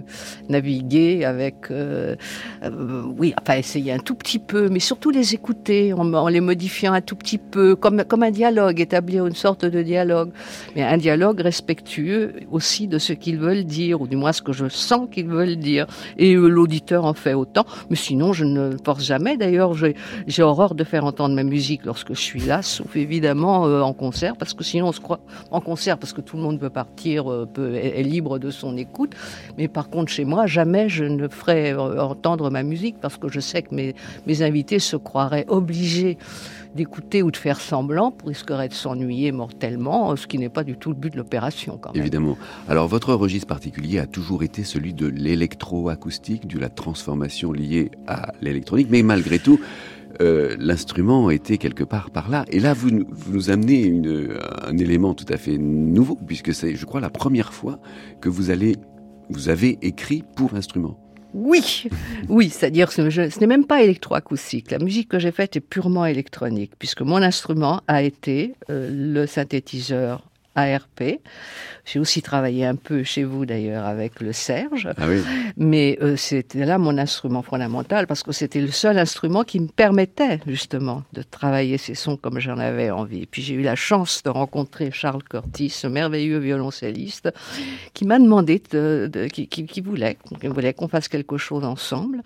naviguer 0.50 1.26
avec, 1.26 1.56
oui, 3.18 3.34
enfin 3.42 3.58
essayer 3.58 3.92
un 3.92 4.00
tout 4.00 4.16
petit 4.16 4.40
peu, 4.40 4.70
mais 4.70 4.80
surtout 4.80 5.12
les 5.12 5.34
écouter 5.34 5.94
en, 5.94 6.14
en, 6.14 6.28
les 6.28 6.42
modifiant 6.42 6.94
un 6.94 7.02
tout 7.02 7.16
petit 7.16 7.38
peu, 7.38 7.76
comme 7.76 8.04
comme 8.04 8.24
un 8.24 8.32
dialogue, 8.32 8.80
établir 8.80 9.26
une 9.26 9.36
sorte 9.36 9.66
de 9.66 9.82
dialogue, 9.82 10.32
mais 10.76 10.84
un 10.84 10.98
dialogue 10.98 11.42
respectueux 11.42 12.34
aussi 12.52 12.88
de 12.88 12.98
ce 12.98 13.14
qu'ils 13.14 13.38
veulent 13.38 13.64
dire, 13.64 14.02
ou 14.02 14.08
du 14.08 14.16
moins 14.16 14.34
ce 14.34 14.42
que 14.42 14.54
je 14.54 14.70
sens 14.70 15.08
qu'ils 15.12 15.23
veulent 15.28 15.56
dire. 15.56 15.88
Et 16.18 16.36
euh, 16.36 16.48
l'auditeur 16.48 17.06
en 17.06 17.14
fait 17.14 17.34
autant. 17.34 17.66
Mais 17.90 17.96
sinon, 17.96 18.34
je 18.34 18.46
ne 18.46 18.76
force 18.84 19.04
jamais. 19.04 19.38
D'ailleurs, 19.38 19.74
j'ai 19.74 20.44
horreur 20.44 20.76
de 20.76 20.84
faire 20.84 21.06
entendre 21.06 21.36
ma 21.36 21.44
musique 21.44 21.86
lorsque 21.86 22.14
je 22.14 22.22
suis 22.22 22.42
là, 22.42 22.62
sauf 22.62 22.96
évidemment 22.96 23.66
euh, 23.68 23.82
en 23.82 23.94
concert, 23.94 24.36
parce 24.36 24.54
que 24.54 24.64
sinon 24.64 24.88
on 24.88 24.92
se 24.92 25.00
croit 25.00 25.20
en 25.52 25.62
concert, 25.62 25.98
parce 25.98 26.14
que 26.14 26.22
tout 26.22 26.38
le 26.38 26.44
monde 26.44 26.60
peut 26.60 26.70
partir, 26.70 27.32
euh, 27.32 27.46
peut, 27.52 27.76
est, 27.76 28.04
libre 28.04 28.40
de 28.40 28.52
son 28.52 28.78
écoute. 28.78 29.14
Mais 29.58 29.68
par 29.68 29.90
contre, 29.90 30.12
chez 30.12 30.26
moi, 30.26 30.46
jamais 30.46 30.90
je 30.90 31.06
ne 31.06 31.28
ferai 31.28 31.74
entendre 31.74 32.50
ma 32.50 32.64
musique, 32.64 32.96
parce 33.02 33.18
que 33.18 33.30
je 33.30 33.40
sais 33.40 33.62
que 33.62 33.74
mes, 33.74 33.96
mes 34.28 34.42
invités 34.42 34.80
se 34.80 34.96
croiraient 34.96 35.46
obligés 35.48 36.18
d'écouter 36.76 37.24
ou 37.24 37.32
de 37.32 37.38
faire 37.38 37.60
semblant 37.60 38.16
risquerait 38.26 38.70
de 38.70 38.74
s'ennuyer 38.74 39.32
mortellement, 39.32 40.16
ce 40.16 40.28
qui 40.28 40.38
n'est 40.38 40.50
pas 40.50 40.64
du 40.64 40.78
tout 40.78 40.90
le 40.90 40.96
but 40.96 41.14
de 41.14 41.18
l'opération. 41.18 41.80
Évidemment. 41.94 42.38
Alors 42.68 42.88
votre 42.88 43.14
registre 43.14 43.48
particulier 43.48 44.00
a 44.00 44.08
toujours 44.08 44.44
été 44.44 44.64
celui 44.64 44.94
de 44.94 45.08
l'électroacoustique, 45.08 46.48
de 46.48 46.60
la 46.60 46.70
transformation 46.70 47.52
liée 47.52 47.92
à 48.08 48.34
l'électronique, 48.42 48.88
mais 48.90 49.04
malgré 49.04 49.40
tout, 49.40 49.60
euh, 50.22 50.56
l'instrument 50.60 51.30
était 51.32 51.58
quelque 51.58 51.84
part 51.84 52.12
par 52.12 52.30
là. 52.30 52.46
Et 52.52 52.60
là, 52.60 52.74
vous, 52.74 52.90
nous 53.32 53.50
amenez 53.50 54.02
un 54.64 54.78
élément 54.78 55.14
tout 55.14 55.26
à 55.30 55.38
fait 55.38 55.58
nouveau, 55.58 56.16
puisque 56.16 56.54
c'est, 56.54 56.76
je 56.76 56.86
crois, 56.86 57.02
la 57.02 57.10
première 57.10 57.54
fois 57.54 57.80
que 58.22 58.30
vous 58.30 58.52
allez, 58.52 58.76
vous 59.30 59.50
avez 59.50 59.80
écrit 59.82 60.24
pour 60.36 60.54
instrument. 60.54 60.98
Oui, 61.34 61.86
oui, 62.30 62.50
c'est-à-dire 62.50 62.94
que 62.94 63.10
ce 63.10 63.40
n'est 63.40 63.48
même 63.48 63.66
pas 63.66 63.82
électroacoustique. 63.82 64.72
La 64.72 64.80
musique 64.80 65.10
que 65.10 65.20
j'ai 65.20 65.32
faite 65.32 65.56
est 65.56 65.62
purement 65.62 66.06
électronique, 66.06 66.74
puisque 66.78 67.02
mon 67.02 67.18
instrument 67.18 67.82
a 67.88 68.04
été 68.04 68.54
euh, 68.70 68.90
le 68.92 69.26
synthétiseur 69.26 70.30
ARP. 70.56 71.20
J'ai 71.86 72.00
aussi 72.00 72.22
travaillé 72.22 72.66
un 72.66 72.76
peu 72.76 73.04
chez 73.04 73.24
vous 73.24 73.46
d'ailleurs 73.46 73.86
avec 73.86 74.22
le 74.22 74.32
Serge. 74.32 74.90
Ah 74.98 75.06
oui. 75.08 75.22
Mais 75.58 75.98
euh, 76.02 76.16
c'était 76.16 76.66
là 76.66 76.78
mon 76.78 76.98
instrument 76.98 77.42
fondamental 77.42 78.08
parce 78.08 78.24
que 78.24 78.32
c'était 78.32 78.62
le 78.62 78.72
seul 78.72 78.98
instrument 78.98 79.44
qui 79.44 79.60
me 79.60 79.68
permettait 79.68 80.40
justement 80.48 81.04
de 81.12 81.24
travailler 81.24 81.78
ces 81.78 81.96
sons 81.96 82.16
comme 82.16 82.40
j'en 82.40 82.58
avais 82.58 82.90
envie. 82.90 83.24
Et 83.24 83.26
puis 83.26 83.42
j'ai 83.42 83.56
eu 83.56 83.64
la 83.64 83.76
chance 83.76 84.24
de 84.24 84.30
rencontrer 84.30 84.92
Charles 84.92 85.24
Curtis, 85.24 85.70
ce 85.70 85.88
merveilleux 85.88 86.40
violoncelliste, 86.40 87.30
qui 87.94 88.06
m'a 88.06 88.20
demandé, 88.20 88.62
de, 88.72 89.28
qui, 89.32 89.48
qui, 89.48 89.66
qui, 89.66 89.82
voulait, 89.82 90.18
voulait 90.44 90.74
qu'on 90.74 90.88
fasse 90.88 91.08
quelque 91.08 91.38
chose 91.38 91.66
ensemble. 91.66 92.22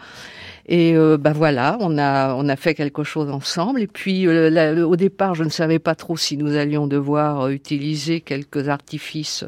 Et 0.68 0.96
euh, 0.96 1.18
bah 1.18 1.32
voilà, 1.34 1.78
on 1.80 1.98
a 1.98 2.34
on 2.36 2.50
a 2.50 2.56
fait 2.56 2.76
quelque 2.76 3.04
chose 3.04 3.30
ensemble. 3.30 3.82
Et 3.82 3.88
puis 3.88 4.28
euh, 4.28 4.86
au 4.86 4.96
départ, 4.96 5.36
je 5.36 5.44
ne 5.44 5.50
savais 5.50 5.80
pas 5.80 5.96
trop 5.96 6.18
si 6.18 6.38
nous 6.38 6.56
allions 6.56 6.88
devoir 6.88 7.42
euh, 7.42 7.50
utiliser 7.50 8.22
quelques 8.22 8.68
artifices 8.68 9.46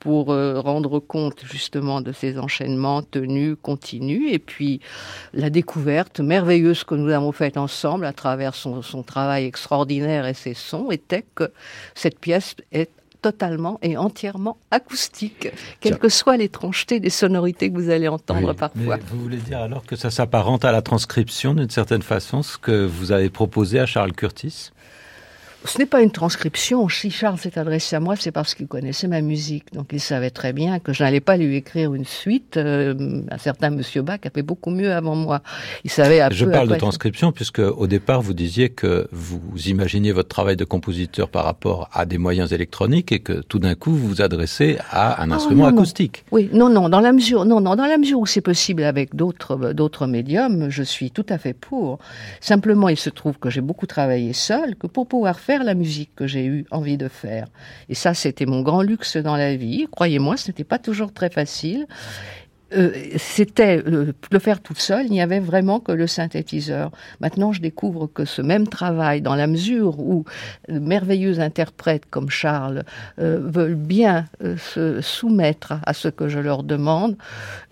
pour 0.00 0.26
rendre 0.26 1.00
compte 1.00 1.42
justement 1.44 2.00
de 2.00 2.12
ces 2.12 2.38
enchaînements 2.38 3.02
tenus, 3.02 3.56
continus, 3.60 4.32
et 4.32 4.38
puis 4.38 4.80
la 5.34 5.50
découverte 5.50 6.20
merveilleuse 6.20 6.84
que 6.84 6.94
nous 6.94 7.10
avons 7.10 7.32
faite 7.32 7.56
ensemble 7.56 8.04
à 8.06 8.12
travers 8.12 8.54
son, 8.54 8.80
son 8.80 9.02
travail 9.02 9.44
extraordinaire 9.46 10.24
et 10.24 10.34
ses 10.34 10.54
sons 10.54 10.92
était 10.92 11.24
que 11.34 11.50
cette 11.96 12.20
pièce 12.20 12.54
est 12.70 12.92
totalement 13.30 13.78
et 13.82 13.98
entièrement 13.98 14.56
acoustique, 14.70 15.48
quelle 15.80 15.98
que 15.98 16.08
soit 16.08 16.38
l'étrangeté 16.38 16.98
des 16.98 17.10
sonorités 17.10 17.70
que 17.70 17.76
vous 17.76 17.90
allez 17.90 18.08
entendre 18.08 18.54
parfois. 18.54 18.96
Mais 18.96 19.02
vous 19.10 19.20
voulez 19.20 19.36
dire 19.36 19.60
alors 19.60 19.84
que 19.84 19.96
ça 19.96 20.10
s'apparente 20.10 20.64
à 20.64 20.72
la 20.72 20.80
transcription 20.80 21.52
d'une 21.52 21.68
certaine 21.68 22.00
façon, 22.00 22.42
ce 22.42 22.56
que 22.56 22.86
vous 22.86 23.12
avez 23.12 23.28
proposé 23.28 23.80
à 23.80 23.86
Charles 23.86 24.12
Curtis? 24.12 24.70
Ce 25.64 25.78
n'est 25.78 25.86
pas 25.86 26.02
une 26.02 26.10
transcription. 26.10 26.88
Si 26.88 27.10
Charles 27.10 27.38
s'est 27.38 27.58
adressé 27.58 27.96
à 27.96 28.00
moi, 28.00 28.14
c'est 28.16 28.30
parce 28.30 28.54
qu'il 28.54 28.68
connaissait 28.68 29.08
ma 29.08 29.20
musique. 29.20 29.72
Donc 29.72 29.88
il 29.92 30.00
savait 30.00 30.30
très 30.30 30.52
bien 30.52 30.78
que 30.78 30.92
je 30.92 31.02
n'allais 31.02 31.20
pas 31.20 31.36
lui 31.36 31.56
écrire 31.56 31.94
une 31.94 32.04
suite. 32.04 32.56
Euh, 32.56 33.22
un 33.30 33.38
certain 33.38 33.70
Monsieur 33.70 34.02
Bach 34.02 34.20
a 34.24 34.30
fait 34.30 34.42
beaucoup 34.42 34.70
mieux 34.70 34.92
avant 34.92 35.16
moi. 35.16 35.42
Il 35.84 35.90
savait 35.90 36.20
Je 36.30 36.44
parle 36.44 36.68
de 36.68 36.76
transcription 36.76 37.32
puisque 37.32 37.58
au 37.58 37.86
départ 37.86 38.22
vous 38.22 38.34
disiez 38.34 38.68
que 38.68 39.08
vous 39.10 39.40
imaginiez 39.66 40.12
votre 40.12 40.28
travail 40.28 40.56
de 40.56 40.64
compositeur 40.64 41.28
par 41.28 41.44
rapport 41.44 41.88
à 41.92 42.06
des 42.06 42.18
moyens 42.18 42.52
électroniques 42.52 43.12
et 43.12 43.20
que 43.20 43.40
tout 43.40 43.58
d'un 43.58 43.74
coup 43.74 43.90
vous 43.90 44.08
vous 44.08 44.22
adressez 44.22 44.78
à 44.90 45.22
un 45.22 45.30
oh, 45.30 45.34
instrument 45.34 45.66
acoustique. 45.66 46.24
Oui, 46.30 46.48
non, 46.52 46.68
non, 46.68 46.88
dans 46.88 47.00
la 47.00 47.12
mesure, 47.12 47.44
non, 47.44 47.60
non, 47.60 47.74
dans 47.74 47.86
la 47.86 47.98
mesure 47.98 48.20
où 48.20 48.26
c'est 48.26 48.40
possible 48.40 48.84
avec 48.84 49.14
d'autres, 49.14 49.72
d'autres 49.72 50.06
médiums, 50.06 50.70
je 50.70 50.82
suis 50.82 51.10
tout 51.10 51.26
à 51.28 51.38
fait 51.38 51.54
pour. 51.54 51.98
Simplement, 52.40 52.88
il 52.88 52.96
se 52.96 53.10
trouve 53.10 53.38
que 53.38 53.50
j'ai 53.50 53.60
beaucoup 53.60 53.86
travaillé 53.86 54.32
seul, 54.32 54.76
que 54.76 54.86
pour 54.86 55.06
pouvoir 55.06 55.40
faire 55.48 55.64
la 55.64 55.72
musique 55.72 56.14
que 56.14 56.26
j'ai 56.26 56.44
eu 56.44 56.66
envie 56.70 56.98
de 56.98 57.08
faire. 57.08 57.46
Et 57.88 57.94
ça, 57.94 58.12
c'était 58.12 58.44
mon 58.44 58.60
grand 58.60 58.82
luxe 58.82 59.16
dans 59.16 59.34
la 59.34 59.56
vie. 59.56 59.86
Croyez-moi, 59.90 60.36
ce 60.36 60.48
n'était 60.48 60.62
pas 60.62 60.78
toujours 60.78 61.10
très 61.10 61.30
facile. 61.30 61.86
Euh, 62.76 62.90
c'était 63.16 63.82
euh, 63.86 64.12
le 64.30 64.38
faire 64.38 64.60
toute 64.60 64.78
seule, 64.78 65.06
il 65.06 65.12
n'y 65.12 65.22
avait 65.22 65.40
vraiment 65.40 65.80
que 65.80 65.92
le 65.92 66.06
synthétiseur. 66.06 66.90
Maintenant, 67.20 67.52
je 67.52 67.62
découvre 67.62 68.06
que 68.06 68.26
ce 68.26 68.42
même 68.42 68.68
travail, 68.68 69.22
dans 69.22 69.34
la 69.34 69.46
mesure 69.46 69.98
où 69.98 70.24
de 70.68 70.78
merveilleux 70.78 71.40
interprètes 71.40 72.04
comme 72.10 72.28
Charles 72.28 72.84
euh, 73.20 73.40
veulent 73.42 73.74
bien 73.74 74.26
se 74.58 75.00
soumettre 75.00 75.74
à 75.86 75.94
ce 75.94 76.08
que 76.08 76.28
je 76.28 76.38
leur 76.38 76.62
demande, 76.62 77.16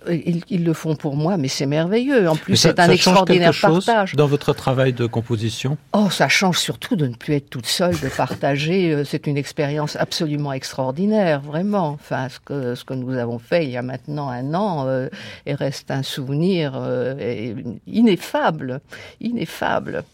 ils, 0.08 0.64
le 0.64 0.72
font 0.72 0.94
pour 0.94 1.16
moi, 1.16 1.36
mais 1.36 1.48
c'est 1.48 1.66
merveilleux. 1.66 2.28
En 2.28 2.36
plus, 2.36 2.56
c'est 2.56 2.78
un 2.78 2.88
extraordinaire 2.90 3.52
partage. 3.60 4.14
Dans 4.14 4.26
votre 4.26 4.52
travail 4.52 4.92
de 4.92 5.06
composition? 5.06 5.76
Oh, 5.92 6.08
ça 6.10 6.28
change 6.28 6.58
surtout 6.58 6.96
de 6.96 7.06
ne 7.06 7.14
plus 7.14 7.34
être 7.34 7.50
toute 7.50 7.66
seule, 7.66 7.98
de 7.98 8.08
partager. 8.08 9.02
c'est 9.04 9.26
une 9.26 9.36
expérience 9.36 9.96
absolument 9.96 10.52
extraordinaire, 10.52 11.40
vraiment. 11.40 11.88
Enfin, 11.88 12.28
ce 12.28 12.38
que, 12.38 12.74
ce 12.76 12.84
que 12.84 12.94
nous 12.94 13.14
avons 13.14 13.38
fait 13.38 13.64
il 13.64 13.70
y 13.70 13.76
a 13.76 13.82
maintenant 13.82 14.28
un 14.30 14.54
an 14.54 14.85
euh, 14.86 15.08
et 15.44 15.54
reste 15.54 15.90
un 15.90 16.02
souvenir 16.02 16.72
euh, 16.74 17.54
ineffable, 17.86 18.80
ineffable. 19.20 20.04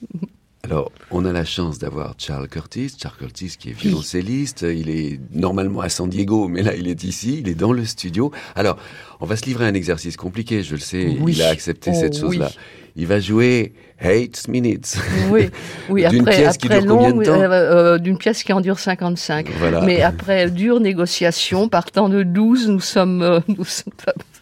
Alors, 0.64 0.92
on 1.10 1.24
a 1.24 1.32
la 1.32 1.44
chance 1.44 1.80
d'avoir 1.80 2.14
Charles 2.18 2.48
Curtis, 2.48 2.94
Charles 2.96 3.16
Curtis 3.18 3.56
qui 3.58 3.70
est 3.70 3.72
violoncelliste, 3.72 4.62
il 4.62 4.90
est 4.90 5.18
normalement 5.32 5.80
à 5.80 5.88
San 5.88 6.08
Diego, 6.08 6.46
mais 6.46 6.62
là 6.62 6.76
il 6.76 6.86
est 6.86 7.02
ici, 7.02 7.40
il 7.40 7.48
est 7.48 7.56
dans 7.56 7.72
le 7.72 7.84
studio. 7.84 8.30
Alors, 8.54 8.78
on 9.20 9.26
va 9.26 9.36
se 9.36 9.44
livrer 9.44 9.64
à 9.64 9.68
un 9.68 9.74
exercice 9.74 10.16
compliqué, 10.16 10.62
je 10.62 10.74
le 10.74 10.80
sais, 10.80 11.18
il 11.26 11.42
a 11.42 11.48
accepté 11.48 11.92
cette 11.94 12.14
oh, 12.14 12.20
chose-là. 12.20 12.50
Il 12.94 13.06
va 13.06 13.20
jouer 13.20 13.72
8 14.02 14.48
minutes. 14.48 14.98
Oui, 15.30 15.50
oui 15.88 16.04
après, 16.06 16.36
pièce 16.36 16.56
après 16.62 16.80
longue, 16.80 17.26
euh, 17.26 17.30
euh, 17.30 17.98
d'une 17.98 18.18
pièce 18.18 18.42
qui 18.42 18.52
en 18.52 18.60
dure 18.60 18.78
55. 18.78 19.48
Mais 19.84 20.02
après 20.02 20.50
dure 20.50 20.80
négociation, 20.80 21.68
partant 21.68 22.08
de 22.08 22.22
12, 22.22 22.68
nous 22.68 22.80
sommes, 22.80 23.22
euh, 23.22 23.40
nous 23.48 23.64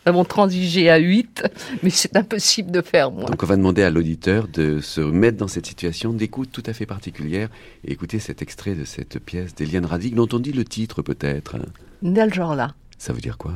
avons 0.06 0.24
transigé 0.24 0.90
à 0.90 0.96
8, 0.98 1.44
mais 1.82 1.90
c'est 1.90 2.16
impossible 2.16 2.70
de 2.70 2.82
faire 2.82 3.10
moins. 3.10 3.26
Donc 3.26 3.42
on 3.42 3.46
va 3.46 3.56
demander 3.56 3.82
à 3.82 3.90
l'auditeur 3.90 4.48
de 4.48 4.80
se 4.80 5.00
mettre 5.00 5.38
dans 5.38 5.48
cette 5.48 5.66
situation 5.66 6.12
d'écoute 6.12 6.50
tout 6.52 6.62
à 6.66 6.72
fait 6.72 6.86
particulière 6.86 7.48
et 7.84 7.92
écouter 7.92 8.18
cet 8.18 8.42
extrait 8.42 8.74
de 8.74 8.84
cette 8.84 9.18
pièce 9.18 9.54
d'Eliane 9.54 9.86
Radig, 9.86 10.14
dont 10.14 10.28
on 10.32 10.38
dit 10.38 10.52
le 10.52 10.64
titre 10.64 11.02
peut-être. 11.02 11.56
Naljorla. 12.02 12.74
Ça 12.98 13.12
veut 13.12 13.20
dire 13.20 13.38
quoi? 13.38 13.52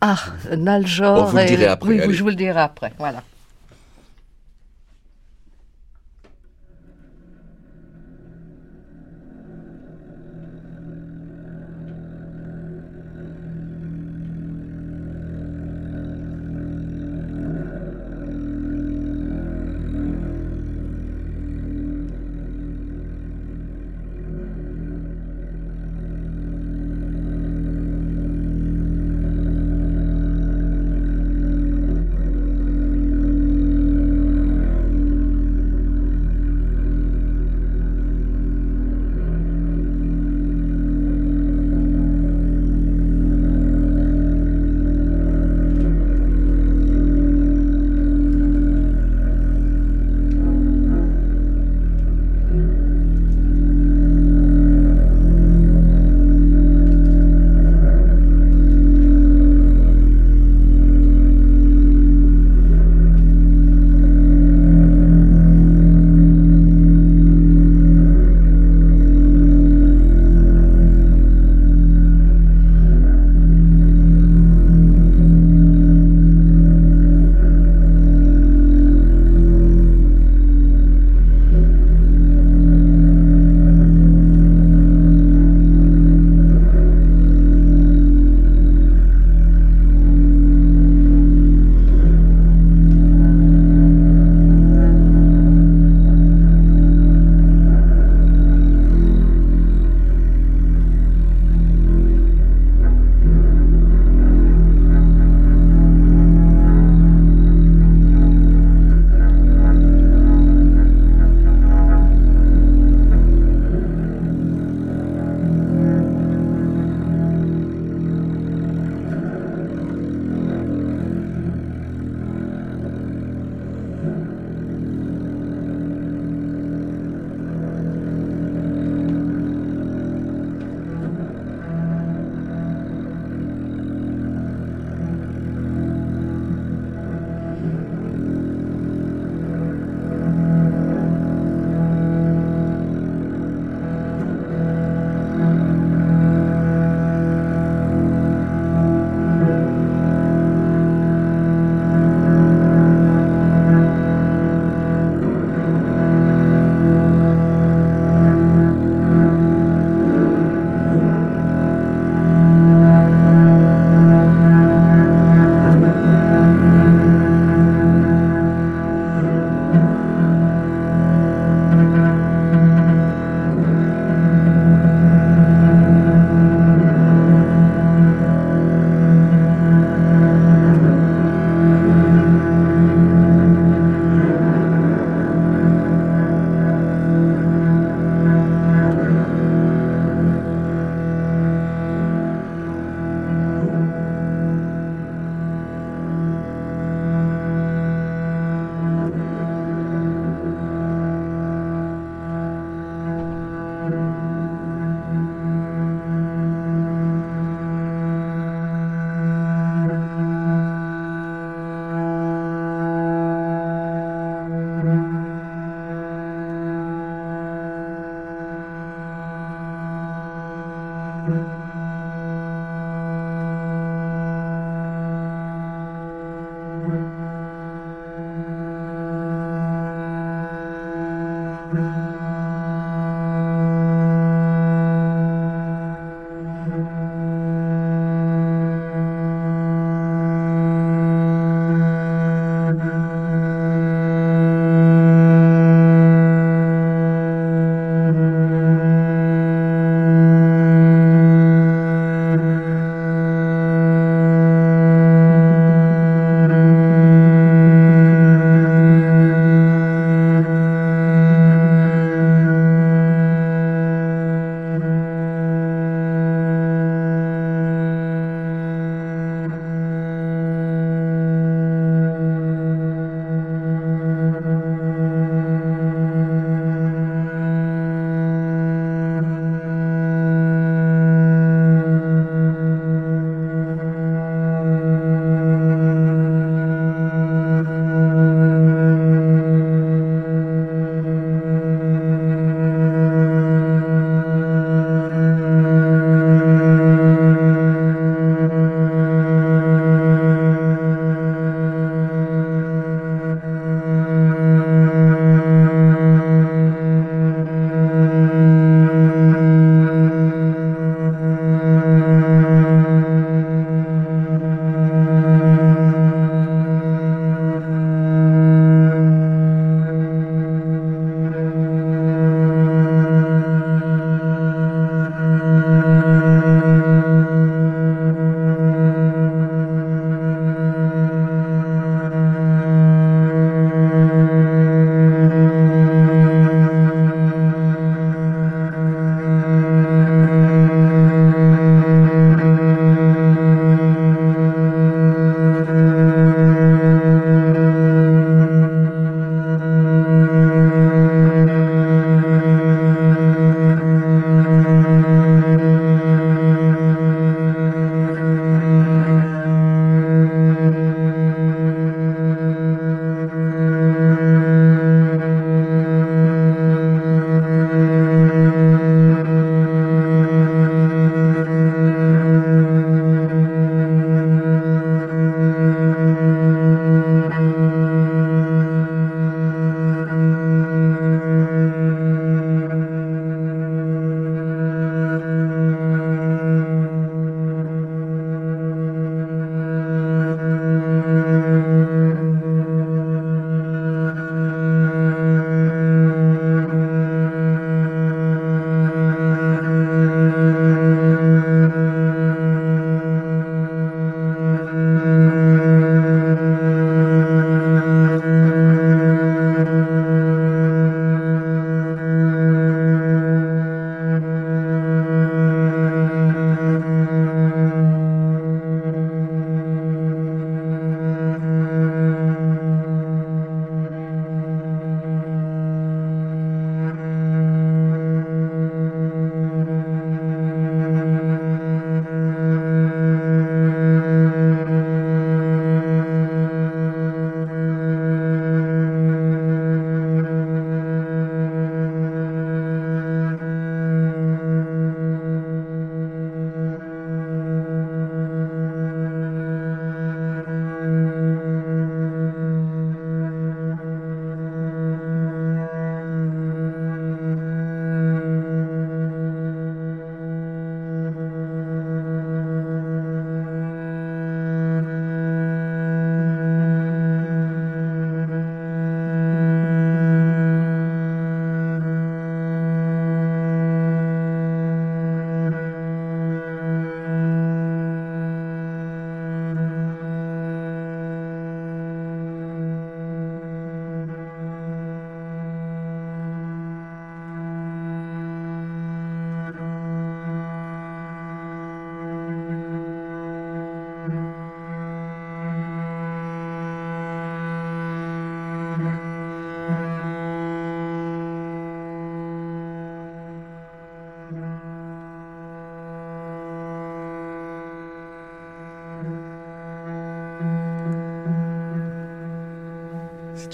Ah, 0.00 0.18
Naljor. 0.56 1.24
Oh, 1.24 1.30
vous 1.30 1.36
le 1.36 1.44
direz 1.46 1.66
après. 1.66 2.06
Oui, 2.06 2.14
je 2.14 2.22
vous 2.22 2.30
le 2.30 2.36
dirai 2.36 2.60
après, 2.60 2.92
voilà. 2.98 3.22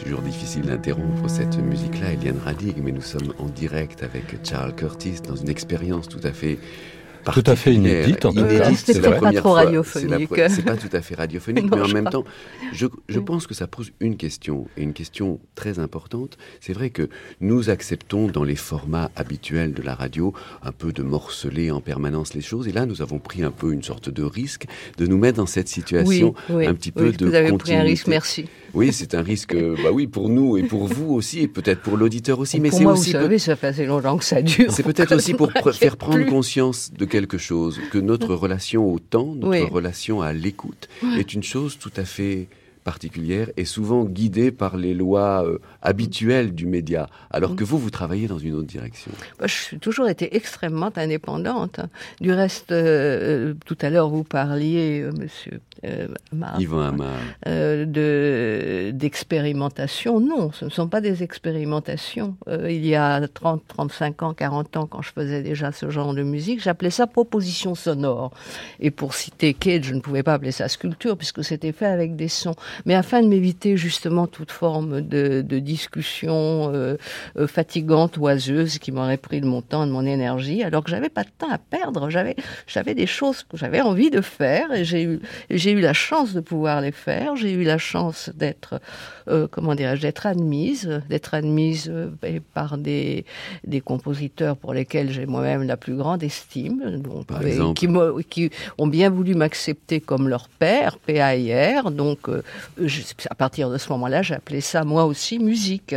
Toujours 0.03 0.23
difficile 0.23 0.63
d'interrompre 0.63 1.29
cette 1.29 1.59
musique-là, 1.59 2.13
Eliane 2.13 2.39
Radig, 2.43 2.77
mais 2.83 2.93
nous 2.93 3.03
sommes 3.03 3.35
en 3.39 3.47
direct 3.47 4.03
avec 4.03 4.25
Charles 4.45 4.75
Curtis 4.75 5.21
dans 5.27 5.37
une 5.37 5.49
expérience 5.51 6.09
tout 6.09 6.21
à 6.23 6.33
fait 6.33 6.59
tout 7.33 7.45
à 7.47 7.57
fait 7.57 7.75
inédite, 7.75 8.25
en 8.25 8.33
tout 8.33 8.45
cas. 8.45 8.75
C'est 8.75 9.01
pas 9.01 9.33
trop 9.33 9.53
radiophonique. 9.53 10.31
C'est 10.49 10.65
pas 10.65 10.77
tout 10.77 10.95
à 10.95 11.01
fait 11.01 11.15
radiophonique, 11.15 11.71
mais 11.75 11.81
en 11.81 11.89
même 11.89 12.09
temps, 12.09 12.25
je, 12.73 12.87
je 13.09 13.19
pense 13.19 13.47
que 13.47 13.55
ça 13.55 13.67
pose 13.67 13.93
une 14.01 14.17
question, 14.17 14.67
et 14.77 14.83
une 14.83 14.93
question 14.93 15.41
très 15.55 15.79
importante. 15.79 16.39
C'est 16.61 16.73
vrai 16.73 16.91
que 16.91 17.09
nous 17.41 17.71
acceptons 17.71 18.27
dans 18.29 18.45
les 18.45 18.57
formats 18.57 19.11
habituels 19.17 19.73
de 19.73 19.83
la 19.83 19.95
radio 19.95 20.33
un 20.63 20.73
peu 20.73 20.93
de 20.93 21.03
morceler 21.03 21.71
en 21.71 21.81
permanence 21.81 22.35
les 22.35 22.41
choses, 22.41 22.69
et 22.69 22.73
là, 22.73 22.87
nous 22.87 23.03
avons 23.03 23.19
pris 23.19 23.43
un 23.43 23.51
peu 23.51 23.73
une 23.73 23.83
sorte 23.83 24.11
de 24.11 24.23
risque 24.23 24.67
de 24.99 25.07
nous 25.07 25.19
mettre 25.19 25.39
dans 25.39 25.47
cette 25.47 25.69
situation 25.69 26.35
un 26.49 26.75
petit 26.75 26.93
peu 26.93 27.13
de 27.13 27.27
vous 27.27 27.35
avez 27.35 27.53
pris 27.53 27.75
un 27.75 27.83
risque, 27.83 28.07
merci. 28.07 28.47
Oui, 28.73 28.93
c'est 28.93 29.15
un 29.15 29.23
risque, 29.23 29.55
bah 29.55 29.91
oui, 29.93 30.07
pour 30.07 30.29
nous 30.29 30.57
et 30.57 30.63
pour 30.63 30.87
vous 30.87 31.13
aussi, 31.13 31.41
et 31.41 31.49
peut-être 31.49 31.81
pour 31.81 31.97
l'auditeur 31.97 32.39
aussi. 32.39 32.61
mais 32.61 32.71
c'est 32.71 32.85
aussi. 32.85 33.13
Vous 33.13 33.19
savez, 33.19 33.39
ça 33.39 33.57
fait 33.57 33.69
assez 33.69 33.87
longtemps 33.87 34.17
que 34.17 34.25
ça 34.25 34.43
dure. 34.43 34.71
C'est 34.71 34.83
peut-être 34.83 35.15
aussi 35.15 35.35
pour 35.35 35.51
faire 35.73 35.97
prendre 35.97 36.25
conscience 36.27 36.93
de 36.97 37.05
quelque 37.11 37.37
chose, 37.37 37.81
que 37.91 37.99
notre 37.99 38.35
relation 38.45 38.91
au 38.91 38.99
temps, 38.99 39.35
notre 39.35 39.71
relation 39.71 40.23
à 40.23 40.33
l'écoute, 40.33 40.89
est 41.19 41.35
une 41.35 41.43
chose 41.43 41.79
tout 41.79 41.93
à 41.97 42.05
fait 42.05 42.49
particulière 42.85 43.49
et 43.57 43.65
souvent 43.65 44.05
guidée 44.05 44.51
par 44.51 44.77
les 44.77 44.95
lois 44.95 45.45
euh, 45.45 45.59
habituelles 45.83 46.55
du 46.55 46.67
média, 46.67 47.09
alors 47.31 47.57
que 47.57 47.65
vous, 47.65 47.79
vous 47.79 47.91
travaillez 47.91 48.27
dans 48.27 48.39
une 48.39 48.55
autre 48.55 48.67
direction. 48.67 49.11
Moi, 49.39 49.47
je 49.47 49.55
suis 49.55 49.79
toujours 49.79 50.09
été 50.09 50.37
extrêmement 50.37 50.91
indépendante. 50.97 51.81
Du 52.21 52.33
reste, 52.33 52.73
euh, 52.73 53.55
tout 53.67 53.79
à 53.81 53.91
l'heure, 53.91 54.09
vous 54.09 54.25
parliez, 54.25 55.03
euh, 55.03 55.13
monsieur 55.13 55.61
Yvan 56.59 56.83
Amar, 56.83 57.19
de, 57.47 58.91
d'expérimentation. 58.93 60.21
Non, 60.21 60.53
ce 60.53 60.67
ne 60.67 60.71
sont 60.71 60.89
pas 60.89 61.01
des 61.01 61.23
expérimentations. 61.23 62.37
il 62.69 62.85
y 62.85 62.95
a 62.95 63.27
30, 63.27 63.63
35 63.67 64.23
ans, 64.23 64.35
40 64.35 64.77
ans, 64.77 64.87
quand 64.87 65.01
je 65.01 65.11
faisais 65.13 65.43
déjà 65.43 65.73
ce 65.73 65.89
genre 65.89 66.13
de 66.13 66.23
musique, 66.23 66.63
j'appelais 66.63 66.91
ça 66.91 67.07
proposition 67.07 67.75
sonore. 67.75 68.33
Et 68.79 68.91
pour 68.91 69.15
citer 69.15 69.55
Cage, 69.55 69.85
je 69.85 69.95
ne 69.95 70.01
pouvais 70.01 70.23
pas 70.23 70.35
appeler 70.35 70.53
ça 70.53 70.69
sculpture, 70.69 71.17
puisque 71.17 71.43
c'était 71.43 71.73
fait 71.73 71.87
avec 71.87 72.17
des 72.17 72.29
sons 72.29 72.57
mais 72.87 72.95
afin 72.95 73.23
de 73.23 73.29
m'éviter 73.29 73.77
justement 73.77 74.27
toute 74.27 74.51
forme 74.51 75.01
de, 75.01 75.43
de 75.43 75.59
discussion 75.59 76.71
euh, 76.75 76.97
euh, 77.37 77.47
fatigante, 77.47 78.17
oiseuse, 78.17 78.79
qui 78.79 78.93
m'aurait 78.93 79.17
pris 79.17 79.41
de 79.41 79.47
mon 79.47 79.63
temps, 79.63 79.87
de 79.87 79.93
mon 79.93 80.05
énergie, 80.05 80.63
alors 80.63 80.85
que 80.85 80.91
j'avais 80.91 81.09
pas 81.09 81.25
de 81.25 81.31
temps 81.37 81.51
à 81.51 81.59
perdre, 81.59 82.11
j'avais, 82.11 82.37
j'avais 82.67 82.95
des 82.95 83.07
choses 83.07 83.43
que 83.43 83.57
j'avais 83.57 83.81
envie 83.81 84.11
de 84.11 84.21
faire, 84.21 84.73
et 84.73 84.85
j'ai 84.85 85.03
eu, 85.05 85.21
j'ai 85.51 85.73
eu 85.73 85.81
la 85.81 85.93
chance 85.93 86.33
de 86.33 86.41
pouvoir 86.41 86.81
les 86.81 86.93
faire, 86.93 87.37
j'ai 87.37 87.53
eu 87.53 87.65
la 87.65 87.79
chance 87.79 88.31
d'être, 88.35 88.81
euh, 89.29 89.47
comment 89.51 89.75
dirais-je, 89.75 90.03
d'être 90.03 90.27
admise, 90.27 91.03
d'être 91.09 91.35
admise 91.35 91.93
par 92.55 92.79
des, 92.79 93.25
des 93.67 93.81
compositeurs 93.81 94.57
pour 94.57 94.75
lesquels 94.75 95.11
j'ai 95.11 95.27
moi-même 95.27 95.63
la 95.63 95.77
plus 95.77 95.97
grande 95.97 96.23
estime, 96.23 97.01
donc, 97.01 97.27
qui, 97.75 97.89
qui 98.29 98.51
ont 98.79 98.87
bien 98.87 99.11
voulu 99.11 99.35
m'accepter 99.35 100.01
comme 100.01 100.29
leur 100.29 100.49
père, 100.49 100.99
PAIR, 100.99 101.91
donc 101.91 102.29
à 103.29 103.35
partir 103.35 103.71
de 103.71 103.79
ce 103.79 103.89
moment-là, 103.91 104.23
j'ai 104.23 104.35
appelé 104.35 104.61
ça 104.61 104.85
moi 104.85 105.05
aussi 105.05 105.39
musique. 105.39 105.95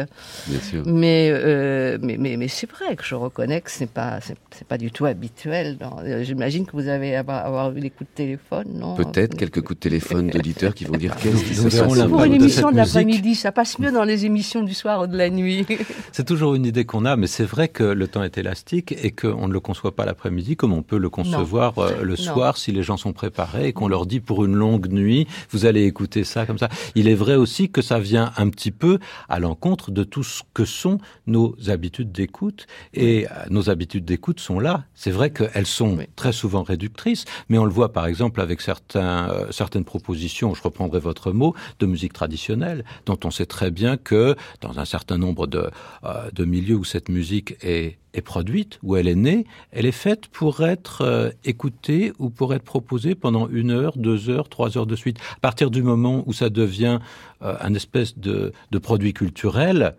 Bien 0.48 0.60
sûr. 0.60 0.84
Mais, 0.86 1.30
euh, 1.32 1.98
mais, 2.02 2.18
mais, 2.18 2.38
mais 2.38 2.48
c'est 2.48 2.70
vrai 2.70 2.96
que 2.96 3.04
je 3.04 3.16
reconnais 3.16 3.62
que 3.62 3.72
ce 3.72 3.82
n'est 3.82 3.88
pas, 3.88 4.20
c'est, 4.22 4.68
pas 4.68 4.78
du 4.78 4.92
tout 4.92 5.06
habituel. 5.06 5.78
Euh, 5.82 6.24
j'imagine 6.24 6.66
que 6.66 6.74
vous 6.74 6.88
avez 6.88 7.16
avoir, 7.16 7.76
eu 7.76 7.80
des 7.80 7.90
coups 7.90 8.10
de 8.10 8.16
téléphone, 8.16 8.68
non? 8.74 8.96
Peut-être 8.96 9.36
quelques 9.36 9.62
coups 9.62 9.80
de 9.80 9.90
téléphone 9.90 10.30
d'auditeurs 10.30 10.74
qui 10.74 10.86
vont 10.86 10.98
dire 10.98 11.16
qu'est-ce 11.16 11.44
qui 11.44 11.56
se 11.56 11.64
passe. 11.64 12.08
Pour 12.08 12.24
une 12.24 12.36
émission 12.36 12.72
de, 12.72 12.78
l'après-midi, 12.78 13.36
ça 13.36 13.52
passe 13.52 13.80
mieux 13.80 13.92
dans 13.92 14.04
les 14.04 14.26
émissions 14.26 14.62
du 14.64 14.74
soir 14.74 15.02
ou 15.02 15.08
de 15.08 15.18
la 15.18 15.30
nuit. 15.30 15.66
c'est 16.12 16.26
toujours 16.26 16.56
une 16.56 16.66
idée 16.66 16.86
qu'on 16.86 17.06
a, 17.06 17.16
mais 17.16 17.28
c'est 17.28 17.46
vrai 17.46 17.68
que 17.68 17.84
le 17.84 18.08
temps 18.08 18.24
est 18.24 18.38
élastique 18.38 18.94
et 19.04 19.12
qu'on 19.12 19.48
ne 19.48 19.54
le 19.54 19.60
conçoit 19.60 19.96
pas 19.96 20.06
l'après-midi 20.06 20.56
comme 20.56 20.74
on 20.74 20.84
peut 20.84 20.98
le 20.98 21.10
concevoir 21.10 21.78
euh, 21.78 22.04
le 22.04 22.16
soir 22.16 22.58
si 22.58 22.72
les 22.72 22.84
gens 22.84 22.98
sont 22.98 23.14
préparés 23.14 23.68
et 23.68 23.74
qu'on 23.74 23.88
leur 23.88 24.06
dit 24.06 24.20
pour 24.20 24.46
une 24.46 24.56
longue 24.56 24.88
nuit, 24.92 25.28
vous 25.50 25.66
allez 25.66 25.84
écouter 25.84 26.24
ça 26.24 26.46
comme 26.54 26.70
ça. 26.70 26.70
Il 26.96 27.08
est 27.08 27.16
vrai 27.16 27.36
aussi 27.36 27.70
que 27.70 27.82
ça 27.82 28.00
vient 28.00 28.32
un 28.38 28.50
petit 28.50 28.72
peu 28.72 29.00
à 29.28 29.40
l'encontre 29.40 29.92
de 29.92 30.04
tout 30.04 30.24
ce 30.24 30.44
que 30.54 30.66
sont 30.66 31.00
nos 31.26 31.56
habitudes 31.68 32.12
d'écoute. 32.12 32.68
Et 32.94 33.26
euh, 33.26 33.30
nos 33.50 33.70
habitudes 33.70 34.06
d'écoute 34.06 34.40
sont 34.40 34.60
là. 34.60 34.86
C'est 34.94 35.12
vrai 35.12 35.32
qu'elles 35.32 35.66
sont 35.66 35.98
très 36.16 36.32
souvent 36.32 36.64
réductrices, 36.64 37.26
mais 37.50 37.58
on 37.58 37.66
le 37.66 37.72
voit 37.72 37.92
par 37.92 38.06
exemple 38.06 38.40
avec 38.40 38.62
certains, 38.62 39.30
euh, 39.30 39.52
certaines 39.52 39.86
propositions, 39.86 40.54
je 40.54 40.62
reprendrai 40.62 41.00
votre 41.00 41.32
mot, 41.32 41.56
de 41.80 41.86
musique 41.86 42.14
traditionnelle, 42.14 42.86
dont 43.06 43.18
on 43.24 43.32
sait 43.32 43.46
très 43.48 43.72
bien 43.72 43.98
que 43.98 44.36
dans 44.62 44.80
un 44.80 44.86
certain 44.86 45.18
nombre 45.18 45.48
de, 45.48 45.70
euh, 46.04 46.30
de 46.32 46.46
milieux 46.46 46.76
où 46.76 46.84
cette 46.84 47.10
musique 47.10 47.56
est 47.62 47.98
est 48.14 48.22
produite, 48.22 48.80
où 48.84 48.96
elle 48.96 49.08
est 49.08 49.16
née, 49.16 49.46
elle 49.72 49.86
est 49.86 49.92
faite 49.92 50.28
pour 50.28 50.62
être 50.62 51.02
euh, 51.02 51.30
écoutée 51.44 52.14
ou 52.20 52.30
pour 52.30 52.54
être 52.54 52.64
proposée 52.64 53.16
pendant 53.16 53.48
une 53.50 53.72
heure, 53.72 53.98
deux 53.98 54.30
heures, 54.30 54.50
trois 54.50 54.78
heures 54.78 54.86
de 54.86 54.96
suite. 54.96 55.18
À 55.38 55.40
partir 55.40 55.72
du 55.72 55.82
moment 55.82 56.24
où 56.26 56.34
ça 56.34 56.50
devient 56.50 57.00
euh, 57.42 57.56
un 57.60 57.74
espèce 57.74 58.18
de, 58.18 58.54
produit 58.82 59.14
culturel, 59.14 59.96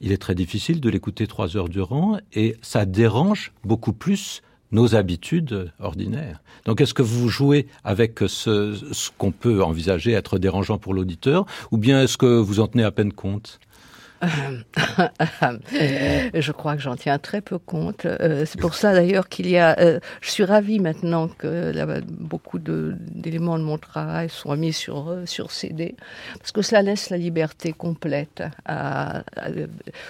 il 0.00 0.12
est 0.12 0.18
très 0.18 0.34
difficile 0.34 0.80
de 0.80 0.90
l'écouter 0.90 1.26
trois 1.26 1.56
heures 1.56 1.68
durant 1.68 2.18
et 2.32 2.56
ça 2.62 2.84
dérange 2.84 3.52
beaucoup 3.64 3.92
plus 3.92 4.42
nos 4.70 4.94
habitudes 4.94 5.72
ordinaires. 5.80 6.42
Donc 6.66 6.82
est-ce 6.82 6.92
que 6.92 7.02
vous 7.02 7.28
jouez 7.28 7.66
avec 7.84 8.20
ce, 8.26 8.74
ce 8.92 9.10
qu'on 9.16 9.32
peut 9.32 9.62
envisager 9.62 10.12
être 10.12 10.38
dérangeant 10.38 10.76
pour 10.76 10.92
l'auditeur 10.92 11.46
ou 11.70 11.78
bien 11.78 12.02
est-ce 12.02 12.18
que 12.18 12.38
vous 12.38 12.60
en 12.60 12.66
tenez 12.66 12.84
à 12.84 12.90
peine 12.90 13.12
compte? 13.12 13.58
je 15.72 16.52
crois 16.52 16.74
que 16.76 16.82
j'en 16.82 16.96
tiens 16.96 17.18
très 17.18 17.40
peu 17.40 17.58
compte. 17.58 18.04
Euh, 18.06 18.44
c'est 18.46 18.60
pour 18.60 18.74
ça 18.74 18.92
d'ailleurs 18.92 19.28
qu'il 19.28 19.48
y 19.48 19.56
a. 19.56 19.78
Euh, 19.78 20.00
je 20.20 20.30
suis 20.30 20.44
ravie 20.44 20.80
maintenant 20.80 21.28
que 21.28 21.72
beaucoup 22.08 22.58
d'éléments 22.58 23.58
de, 23.58 23.64
mon 23.64 23.78
travail 23.78 24.28
soient 24.28 24.56
mis 24.56 24.72
sur 24.72 25.08
euh, 25.08 25.26
sur 25.26 25.52
CD, 25.52 25.94
parce 26.38 26.52
que 26.52 26.62
cela 26.62 26.82
laisse 26.82 27.10
la 27.10 27.16
liberté 27.16 27.72
complète. 27.72 28.42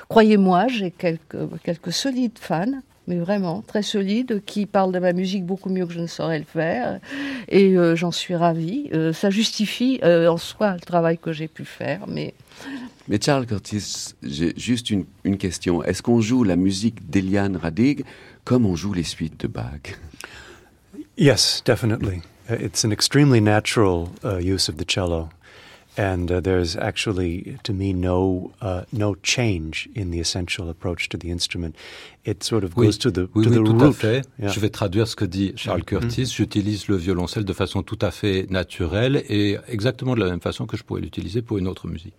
Croyez-moi, 0.08 0.68
j'ai 0.68 0.90
quelques 0.90 1.36
quelques 1.62 1.92
solides 1.92 2.38
fans 2.38 2.80
mais 3.08 3.18
vraiment 3.18 3.62
très 3.62 3.82
solides, 3.82 4.42
qui 4.46 4.66
parlent 4.66 4.92
de 4.92 5.00
ma 5.00 5.12
musique 5.12 5.44
beaucoup 5.44 5.68
mieux 5.68 5.86
que 5.86 5.92
je 5.92 6.00
ne 6.00 6.06
saurais 6.06 6.38
le 6.38 6.44
faire. 6.44 7.00
Et 7.48 7.74
j'en 7.94 8.12
suis 8.12 8.36
ravie. 8.36 8.90
ça 9.12 9.30
justifie 9.30 10.00
en 10.04 10.36
soi 10.36 10.74
le 10.74 10.80
travail 10.80 11.18
que 11.18 11.32
j'ai 11.32 11.48
pu 11.48 11.64
faire, 11.64 12.06
mais 12.06 12.34
mais 13.08 13.18
Charles 13.22 13.46
Curtis, 13.46 14.14
j'ai 14.22 14.52
juste 14.58 14.90
une, 14.90 15.06
une 15.24 15.38
question. 15.38 15.82
Est-ce 15.82 16.02
qu'on 16.02 16.20
joue 16.20 16.44
la 16.44 16.56
musique 16.56 17.08
d'Eliane 17.08 17.56
Radig 17.56 18.04
comme 18.44 18.66
on 18.66 18.76
joue 18.76 18.92
les 18.92 19.02
suites 19.02 19.40
de 19.40 19.46
Bach? 19.46 19.98
Yes, 21.16 21.62
definitely. 21.64 22.22
Uh, 22.50 22.56
it's 22.60 22.84
an 22.84 22.92
extremely 22.92 23.40
natural 23.40 24.10
uh, 24.24 24.38
use 24.38 24.68
of 24.68 24.76
the 24.76 24.84
cello. 24.86 25.30
and 25.98 26.30
uh, 26.30 26.40
there's 26.40 26.76
actually, 26.76 27.58
to 27.64 27.72
me, 27.72 27.92
no 27.92 28.52
uh, 28.60 28.84
no 28.92 29.16
change 29.16 29.88
in 29.96 30.12
the 30.12 30.20
essential 30.20 30.70
approach 30.70 31.08
to 31.08 31.16
the 31.16 31.30
instrument. 31.30 31.74
It 32.26 32.42
sort 32.44 32.64
of 32.64 32.74
goes 32.74 32.98
to 32.98 33.10
the 33.10 33.28
oui, 33.34 33.44
to 33.44 33.50
oui, 33.50 33.56
the 33.56 33.64
tout 33.64 33.78
root. 33.78 33.88
À 33.88 33.92
fait. 33.92 34.22
Yeah. 34.38 34.50
Je 34.50 34.60
vais 34.60 34.70
traduire 34.70 35.08
ce 35.08 35.16
que 35.16 35.24
dit 35.24 35.52
Charles 35.56 35.80
mm-hmm. 35.80 35.84
Curtis. 35.84 36.20
Mm 36.20 36.24
-hmm. 36.24 36.36
J'utilise 36.36 36.88
le 36.88 36.96
violoncelle 36.96 37.44
de 37.44 37.52
façon 37.52 37.82
tout 37.82 37.98
à 38.02 38.10
fait 38.10 38.46
naturelle 38.50 39.22
et 39.28 39.56
exactement 39.68 40.14
de 40.14 40.20
la 40.20 40.30
même 40.30 40.40
façon 40.40 40.66
que 40.66 40.76
je 40.76 40.84
pourrais 40.84 41.00
l'utiliser 41.00 41.42
pour 41.42 41.58
une 41.58 41.68
autre 41.68 41.86
musique. 41.88 42.14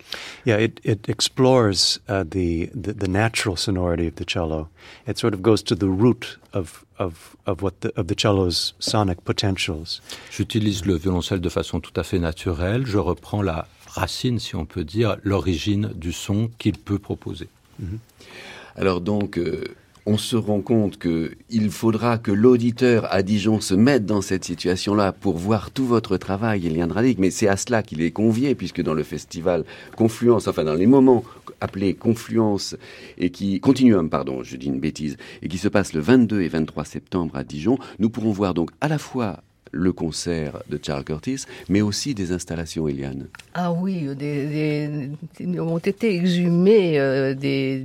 Yeah, 0.46 0.62
it, 0.62 0.80
it 0.84 1.10
explores 1.10 2.00
uh, 2.10 2.24
the, 2.24 2.70
the 2.84 2.94
the 2.98 3.08
natural 3.08 3.58
sonority 3.58 4.08
of 4.08 4.16
the 4.16 4.26
cello. 4.28 4.70
It 5.08 5.18
sort 5.20 5.34
of 5.34 5.42
goes 5.42 5.64
to 5.64 5.76
the 5.76 5.92
root 6.04 6.40
of 6.54 6.86
of 6.98 7.36
of 7.46 7.62
what 7.62 7.74
the, 7.82 7.92
of 7.96 8.08
the 8.08 8.20
cello's 8.20 8.76
sonic 8.80 9.22
potentials. 9.22 10.02
J'utilise 10.32 10.86
le 10.86 10.96
violoncelle 10.96 11.42
de 11.42 11.50
façon 11.50 11.80
tout 11.80 11.94
à 11.96 12.04
fait 12.04 12.20
naturelle. 12.20 12.86
Je 12.86 12.98
reprends 12.98 13.42
la 13.42 13.68
racine, 13.88 14.40
si 14.40 14.56
on 14.56 14.66
peut 14.66 14.84
dire, 14.84 15.18
l'origine 15.24 15.92
du 15.96 16.12
son 16.12 16.50
qu'il 16.58 16.78
peut 16.78 17.00
proposer. 17.00 17.48
Mhm. 17.80 18.00
Alors 18.76 19.02
donc, 19.02 19.38
euh, 19.38 19.64
on 20.10 20.18
se 20.18 20.36
rend 20.36 20.62
compte 20.62 20.98
qu'il 20.98 21.70
faudra 21.70 22.18
que 22.18 22.32
l'auditeur 22.32 23.08
à 23.14 23.22
Dijon 23.22 23.62
se 23.62 23.76
mette 23.76 24.08
dans 24.08 24.24
cette 24.24 24.44
situation-là 24.44 25.12
pour 25.12 25.38
voir 25.38 25.70
tout 25.70 25.86
votre 25.86 26.18
travail, 26.18 26.66
Eliane 26.66 26.92
Radic, 26.92 27.20
mais 27.20 27.30
c'est 27.30 27.48
à 27.48 27.56
cela 27.56 27.84
qu'il 27.84 28.02
est 28.02 28.10
convié, 28.10 28.56
puisque 28.56 28.82
dans 28.82 28.96
le 28.96 29.04
festival 29.04 29.66
Confluence, 29.96 30.48
enfin 30.48 30.64
dans 30.64 30.74
les 30.74 30.88
moments 30.88 31.24
appelés 31.62 31.94
Confluence, 31.94 32.76
et 33.20 33.30
qui, 33.30 33.60
Continuum, 33.60 34.10
pardon, 34.10 34.42
je 34.42 34.56
dis 34.56 34.66
une 34.66 34.80
bêtise, 34.80 35.16
et 35.44 35.48
qui 35.48 35.60
se 35.60 35.68
passe 35.68 35.94
le 35.94 36.00
22 36.00 36.42
et 36.42 36.48
23 36.48 36.86
septembre 36.86 37.36
à 37.36 37.44
Dijon, 37.44 37.78
nous 38.00 38.10
pourrons 38.10 38.32
voir 38.32 38.56
donc 38.56 38.72
à 38.82 38.88
la 38.88 38.98
fois 38.98 39.44
le 39.72 39.92
concert 39.92 40.62
de 40.70 40.80
Charles 40.82 41.04
Curtis, 41.04 41.46
mais 41.70 41.82
aussi 41.82 42.14
des 42.14 42.32
installations, 42.32 42.88
Eliane. 42.88 43.28
Ah 43.54 43.72
oui, 43.72 44.08
des, 44.16 45.10
ont 45.60 45.78
été 45.78 46.16
exhumées 46.16 47.00
euh, 47.00 47.34
des, 47.34 47.84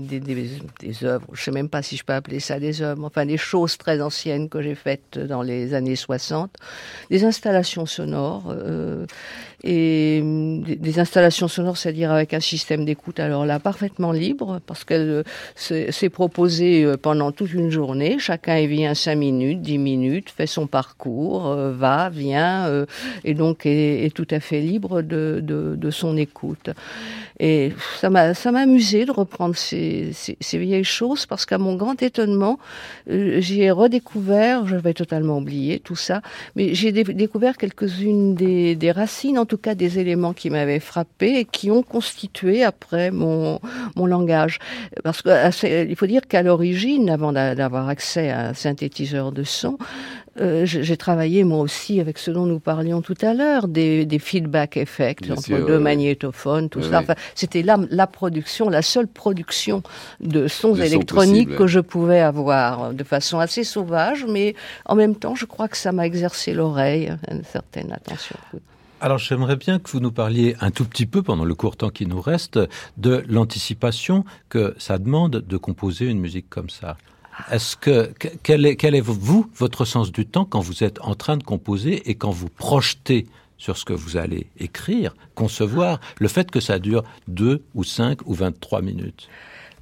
œuvres, 1.03 1.27
je 1.33 1.41
ne 1.41 1.45
sais 1.45 1.51
même 1.51 1.69
pas 1.69 1.83
si 1.83 1.97
je 1.97 2.05
peux 2.05 2.13
appeler 2.13 2.41
ça 2.41 2.61
des 2.61 2.83
œuvres, 2.83 3.05
enfin 3.05 3.27
des 3.27 3.37
choses 3.37 3.77
très 3.77 4.01
anciennes 4.01 4.49
que 4.49 4.63
j'ai 4.63 4.75
faites 4.75 5.19
dans 5.19 5.43
les 5.43 5.75
années 5.75 5.97
60, 5.97 6.51
des 7.11 7.25
installations 7.25 7.87
sonores. 7.87 8.51
Euh, 8.51 9.07
et 9.65 10.21
des 10.23 10.99
installations 10.99 11.49
sonores, 11.49 11.79
c'est-à-dire 11.79 12.13
avec 12.13 12.35
un 12.35 12.41
système 12.41 12.85
d'écoute, 12.85 13.19
alors 13.19 13.47
là, 13.47 13.59
parfaitement 13.59 14.13
libre, 14.13 14.61
parce 14.67 14.85
qu'elle 14.85 15.25
euh, 15.71 15.91
s'est 15.91 16.11
proposée 16.11 16.85
euh, 16.85 16.99
pendant 16.99 17.33
toute 17.33 17.55
une 17.55 17.71
journée. 17.71 18.19
Chacun 18.19 18.59
y 18.59 18.67
vient 18.67 18.95
5 18.95 19.17
minutes, 19.17 19.63
10 19.63 19.79
minutes, 19.79 20.31
fait 20.31 20.47
son 20.47 20.67
parcours, 20.67 21.47
euh, 21.47 21.73
va, 21.75 22.09
vient, 22.09 22.87
et 23.25 23.35
donc 23.35 23.67
est, 23.67 24.15
tout 24.15 24.27
à 24.31 24.41
fait 24.41 24.61
libre 24.61 25.03
de, 25.03 25.41
de, 25.43 25.75
de 25.77 25.91
son 25.91 26.17
écoute. 26.17 26.71
Et 27.41 27.73
ça 28.01 28.11
m'a, 28.11 28.33
ça 28.33 28.53
m'a 28.53 28.61
amusé 28.61 29.05
de 29.07 29.11
reprendre 29.11 29.57
ces, 29.57 30.13
ces, 30.13 30.59
vieilles 30.59 30.85
choses 30.85 31.27
parce 31.27 31.47
qu'à 31.47 31.59
mon 31.59 31.75
grand 31.75 32.01
étonnement, 32.01 32.61
euh, 33.11 33.41
j'ai 33.41 33.73
redécouvert, 33.73 34.67
je 34.67 34.77
vais 34.77 34.95
totalement 34.95 35.39
oublier 35.39 35.81
tout 35.81 35.97
ça, 35.97 36.23
mais 36.55 36.75
j'ai 36.75 36.93
découvert 36.93 37.57
quelques-unes 37.57 38.37
des, 38.37 38.77
des, 38.77 38.93
racines, 38.93 39.37
en 39.37 39.47
tout 39.47 39.59
cas 39.59 39.75
des 39.75 39.99
éléments 39.99 40.33
qui 40.33 40.49
m'avaient 40.49 40.79
frappé 40.79 41.41
et 41.41 41.45
qui 41.45 41.73
ont 41.73 41.83
constitué 41.83 42.63
après 42.63 43.11
mon, 43.11 43.59
mon 43.97 44.07
langage. 44.07 44.61
Parce 45.03 45.23
qu'il 45.23 45.97
faut 45.97 46.07
dire 46.07 46.23
qu'à 46.29 46.43
l'origine, 46.43 47.11
avant 47.11 47.33
d'avoir 47.33 47.89
accès 47.89 48.31
à 48.31 48.49
un 48.49 48.55
synthétiseur 48.55 49.33
de 49.33 49.43
son, 49.43 49.77
euh, 50.41 50.65
j'ai 50.67 50.97
travaillé 50.97 51.45
moi 51.45 51.59
aussi 51.59 52.01
avec 52.01 52.19
ce 52.19 52.31
dont 52.31 52.47
nous 52.47 52.61
parlions 52.61 53.03
tout 53.03 53.17
à 53.23 53.35
l'heure, 53.35 53.69
des, 53.69 54.05
des 54.05 54.19
feedback 54.19 54.77
effects 54.77 55.31
entre 55.31 55.67
deux 55.67 55.79
magnétophones, 55.79 56.69
tout 56.69 56.83
ça. 56.83 57.01
Enfin, 57.01 57.15
C'était 57.35 57.63
la, 57.63 57.79
la 57.91 58.07
production, 58.07 58.69
la 58.69 58.83
seule 58.83 59.07
production 59.07 59.83
de 60.21 60.49
sons 60.49 60.75
électroniques 60.75 61.55
que 61.55 61.67
je 61.67 61.81
pouvais 61.81 62.21
avoir 62.21 62.93
de 62.93 63.05
façon 63.05 63.39
assez 63.39 63.65
sauvage, 63.65 64.27
mais 64.29 64.55
en 64.87 64.95
même 64.95 65.15
temps, 65.15 65.35
je 65.35 65.45
crois 65.45 65.69
que 65.69 65.77
ça 65.77 65.93
m'a 65.93 66.07
exercé 66.07 66.53
l'oreille, 66.53 67.13
une 67.31 67.45
certaine 67.45 67.93
attention. 67.93 68.37
Alors 69.01 69.19
j'aimerais 69.19 69.57
bien 69.57 69.79
que 69.79 69.91
vous 69.91 70.01
nous 70.01 70.13
parliez 70.13 70.57
un 70.61 70.71
tout 70.71 70.87
petit 70.87 71.05
peu, 71.05 71.23
pendant 71.23 71.45
le 71.45 71.55
court 71.55 71.77
temps 71.77 71.91
qui 71.91 72.07
nous 72.07 72.21
reste, 72.21 72.59
de 72.97 73.23
l'anticipation 73.29 74.25
que 74.49 74.75
ça 74.79 74.99
demande 74.99 75.45
de 75.47 75.57
composer 75.57 76.07
une 76.07 76.21
musique 76.21 76.49
comme 76.49 76.71
ça. 76.71 76.97
Est-ce 77.51 77.77
que 77.77 78.13
quel 78.43 78.67
est, 78.67 79.01
vous 79.01 79.47
votre 79.57 79.85
sens 79.85 80.13
du 80.13 80.27
temps 80.27 80.45
quand 80.45 80.61
vous 80.61 80.85
êtes 80.85 81.01
en 81.01 81.15
train 81.15 81.37
de 81.37 81.43
composer 81.43 82.09
et 82.09 82.15
quand 82.15 82.31
vous 82.31 82.49
projetez 82.49 83.27
sur 83.59 83.77
ce 83.77 83.85
que 83.85 83.93
vous 83.93 84.17
allez 84.17 84.47
écrire, 84.59 85.15
concevoir, 85.35 86.01
le 86.19 86.29
fait 86.29 86.51
que 86.51 86.61
ça 86.61 86.79
dure 86.79 87.05
deux 87.29 87.63
ou 87.75 87.85
cinq 87.85 88.21
ou 88.27 88.35
23 88.35 88.83
minutes? 88.83 89.29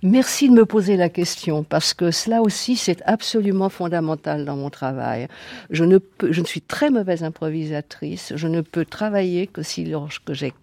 Merci 0.04 0.48
de 0.48 0.54
me 0.54 0.66
poser 0.66 0.96
la 0.96 1.08
question 1.08 1.62
parce 1.62 1.94
que 1.94 2.10
cela 2.10 2.42
aussi 2.42 2.74
c'est 2.74 3.00
absolument 3.06 3.68
fondamental 3.68 4.44
dans 4.44 4.56
mon 4.56 4.68
travail. 4.68 5.28
Je 5.70 5.84
ne 5.84 5.98
je 6.28 6.40
ne 6.40 6.46
suis 6.46 6.60
très 6.60 6.90
mauvaise 6.90 7.22
improvisatrice. 7.22 8.32
Je 8.34 8.48
ne 8.48 8.62
peux 8.62 8.84
travailler 8.84 9.46
que 9.46 9.62
si 9.62 9.84
lorsque 9.84 10.32
j'ai 10.32 10.54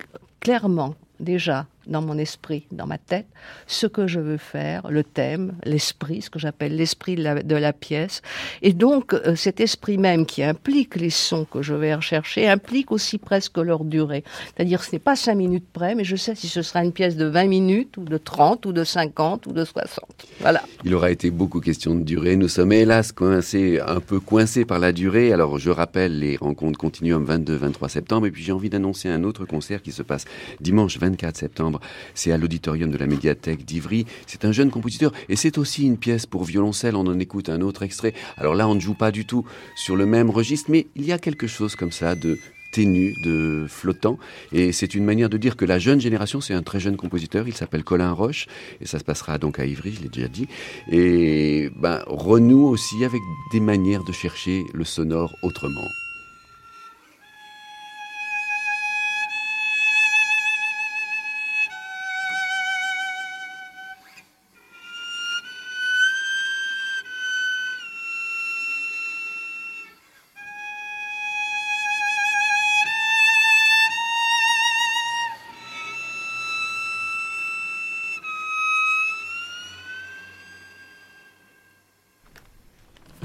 clairement 0.41 0.95
déjà 1.21 1.67
dans 1.89 2.01
mon 2.01 2.17
esprit, 2.17 2.65
dans 2.71 2.87
ma 2.87 2.97
tête, 2.97 3.27
ce 3.67 3.87
que 3.87 4.07
je 4.07 4.19
veux 4.19 4.37
faire, 4.37 4.89
le 4.89 5.03
thème, 5.03 5.53
l'esprit, 5.63 6.21
ce 6.21 6.29
que 6.29 6.39
j'appelle 6.39 6.75
l'esprit 6.75 7.15
de 7.15 7.55
la, 7.55 7.73
pièce. 7.73 8.21
Et 8.61 8.73
donc, 8.73 9.13
euh, 9.13 9.35
cet 9.35 9.59
esprit 9.59 9.97
même 9.97 10.25
qui 10.25 10.43
implique 10.43 10.95
les 10.95 11.09
sons 11.09 11.45
que 11.45 11.61
je 11.61 11.73
vais 11.73 11.93
rechercher, 11.93 12.47
implique 12.47 12.91
aussi 12.91 13.17
presque 13.17 13.57
leur 13.57 13.83
durée. 13.83 14.23
C'est-à-dire, 14.55 14.83
ce 14.83 14.93
n'est 14.93 14.99
pas 14.99 15.15
cinq 15.15 15.35
minutes 15.35 15.67
près, 15.71 15.95
mais 15.95 16.03
je 16.03 16.15
sais 16.15 16.35
si 16.35 16.47
ce 16.47 16.61
sera 16.61 16.83
une 16.83 16.91
pièce 16.91 17.15
de 17.15 17.25
20 17.25 17.47
minutes, 17.47 17.97
ou 17.97 18.03
de 18.03 18.17
30, 18.17 18.65
ou 18.65 18.73
de 18.73 18.83
50, 18.83 19.47
ou 19.47 19.51
de 19.51 19.63
60. 19.63 20.05
Voilà. 20.39 20.61
Il 20.83 20.93
aura 20.95 21.11
été 21.11 21.31
beaucoup 21.31 21.59
question 21.59 21.95
de 21.95 22.03
durée. 22.03 22.35
Nous 22.35 22.47
sommes 22.47 22.71
hélas 22.71 23.11
coincés, 23.11 23.79
un 23.85 23.99
peu 23.99 24.19
coincés 24.19 24.65
par 24.65 24.79
la 24.79 24.91
durée. 24.91 25.31
Alors, 25.31 25.59
je 25.59 25.69
rappelle 25.69 26.19
les 26.19 26.37
rencontres 26.37 26.79
Continuum 26.79 27.25
22-23 27.25 27.89
septembre, 27.89 28.27
et 28.27 28.31
puis 28.31 28.43
j'ai 28.43 28.51
envie 28.51 28.69
d'annoncer 28.69 29.09
un 29.09 29.23
autre 29.23 29.45
concert 29.45 29.81
qui 29.81 29.91
se 29.91 30.03
passe 30.03 30.25
dimanche 30.59 30.97
24 30.97 31.37
septembre 31.37 31.78
c'est 32.13 32.31
à 32.31 32.37
l'auditorium 32.37 32.91
de 32.91 32.97
la 32.97 33.07
médiathèque 33.07 33.65
d'Ivry. 33.65 34.05
C'est 34.27 34.45
un 34.45 34.51
jeune 34.51 34.71
compositeur 34.71 35.11
et 35.27 35.35
c'est 35.35 35.57
aussi 35.57 35.85
une 35.85 35.97
pièce 35.97 36.25
pour 36.25 36.43
violoncelle. 36.43 36.95
On 36.95 37.07
en 37.07 37.19
écoute 37.19 37.49
un 37.49 37.61
autre 37.61 37.83
extrait. 37.83 38.13
Alors 38.37 38.55
là, 38.55 38.67
on 38.67 38.75
ne 38.75 38.79
joue 38.79 38.93
pas 38.93 39.11
du 39.11 39.25
tout 39.25 39.45
sur 39.75 39.95
le 39.95 40.05
même 40.05 40.29
registre, 40.29 40.69
mais 40.71 40.87
il 40.95 41.05
y 41.05 41.11
a 41.11 41.17
quelque 41.17 41.47
chose 41.47 41.75
comme 41.75 41.91
ça 41.91 42.15
de 42.15 42.37
ténu, 42.71 43.15
de 43.23 43.65
flottant. 43.67 44.17
Et 44.51 44.71
c'est 44.71 44.93
une 44.95 45.03
manière 45.03 45.29
de 45.29 45.37
dire 45.37 45.55
que 45.55 45.65
la 45.65 45.79
jeune 45.79 45.99
génération, 45.99 46.41
c'est 46.41 46.53
un 46.53 46.61
très 46.61 46.79
jeune 46.79 46.97
compositeur, 46.97 47.47
il 47.47 47.53
s'appelle 47.53 47.83
Colin 47.83 48.11
Roche, 48.11 48.47
et 48.81 48.85
ça 48.85 48.99
se 48.99 49.03
passera 49.03 49.37
donc 49.37 49.59
à 49.59 49.65
Ivry, 49.65 49.93
je 49.93 50.01
l'ai 50.03 50.09
déjà 50.09 50.27
dit. 50.27 50.47
Et 50.91 51.69
ben, 51.75 52.03
renoue 52.07 52.67
aussi 52.67 53.03
avec 53.03 53.21
des 53.51 53.59
manières 53.59 54.03
de 54.03 54.11
chercher 54.11 54.63
le 54.73 54.85
sonore 54.85 55.35
autrement. 55.41 55.87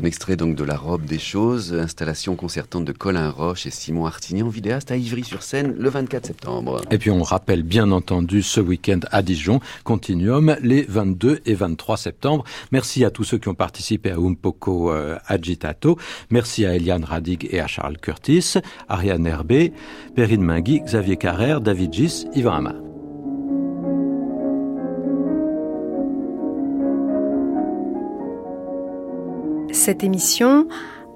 Extrait 0.04 0.36
donc 0.36 0.54
de 0.54 0.64
La 0.64 0.76
robe 0.76 1.04
des 1.04 1.18
choses, 1.18 1.72
installation 1.72 2.36
concertante 2.36 2.84
de 2.84 2.92
Colin 2.92 3.30
Roche 3.30 3.66
et 3.66 3.70
Simon 3.70 4.06
Artignan, 4.06 4.48
vidéaste 4.48 4.90
à 4.90 4.96
Ivry-sur-Seine 4.96 5.74
le 5.78 5.88
24 5.88 6.26
septembre. 6.26 6.82
Et 6.90 6.98
puis 6.98 7.10
on 7.10 7.22
rappelle 7.22 7.62
bien 7.62 7.90
entendu 7.90 8.42
ce 8.42 8.60
week-end 8.60 9.00
à 9.10 9.22
Dijon, 9.22 9.60
Continuum, 9.82 10.56
les 10.62 10.82
22 10.82 11.40
et 11.46 11.54
23 11.54 11.96
septembre. 11.96 12.44
Merci 12.70 13.04
à 13.04 13.10
tous 13.10 13.24
ceux 13.24 13.38
qui 13.38 13.48
ont 13.48 13.54
participé 13.54 14.10
à 14.10 14.16
Umpoko 14.16 14.92
euh, 14.92 15.16
Agitato. 15.26 15.98
Merci 16.30 16.66
à 16.66 16.74
Eliane 16.74 17.04
Radig 17.04 17.48
et 17.50 17.60
à 17.60 17.66
Charles 17.66 17.98
Curtis, 17.98 18.54
Ariane 18.88 19.26
Herbé, 19.26 19.72
Perrine 20.14 20.42
Mingui, 20.42 20.80
Xavier 20.80 21.16
Carrère, 21.16 21.60
David 21.60 21.92
Gis, 21.92 22.26
Yvan 22.34 22.54
Hamar. 22.56 22.93
Cette 29.84 30.02
émission 30.02 30.66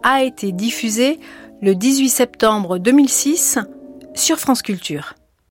a 0.03 0.25
été 0.25 0.53
diffusée 0.53 1.21
le 1.63 1.75
18 1.75 2.11
septembre 2.11 2.77
2006 2.77 3.59
sur 4.15 4.39
France 4.39 4.61
Culture. 4.61 5.15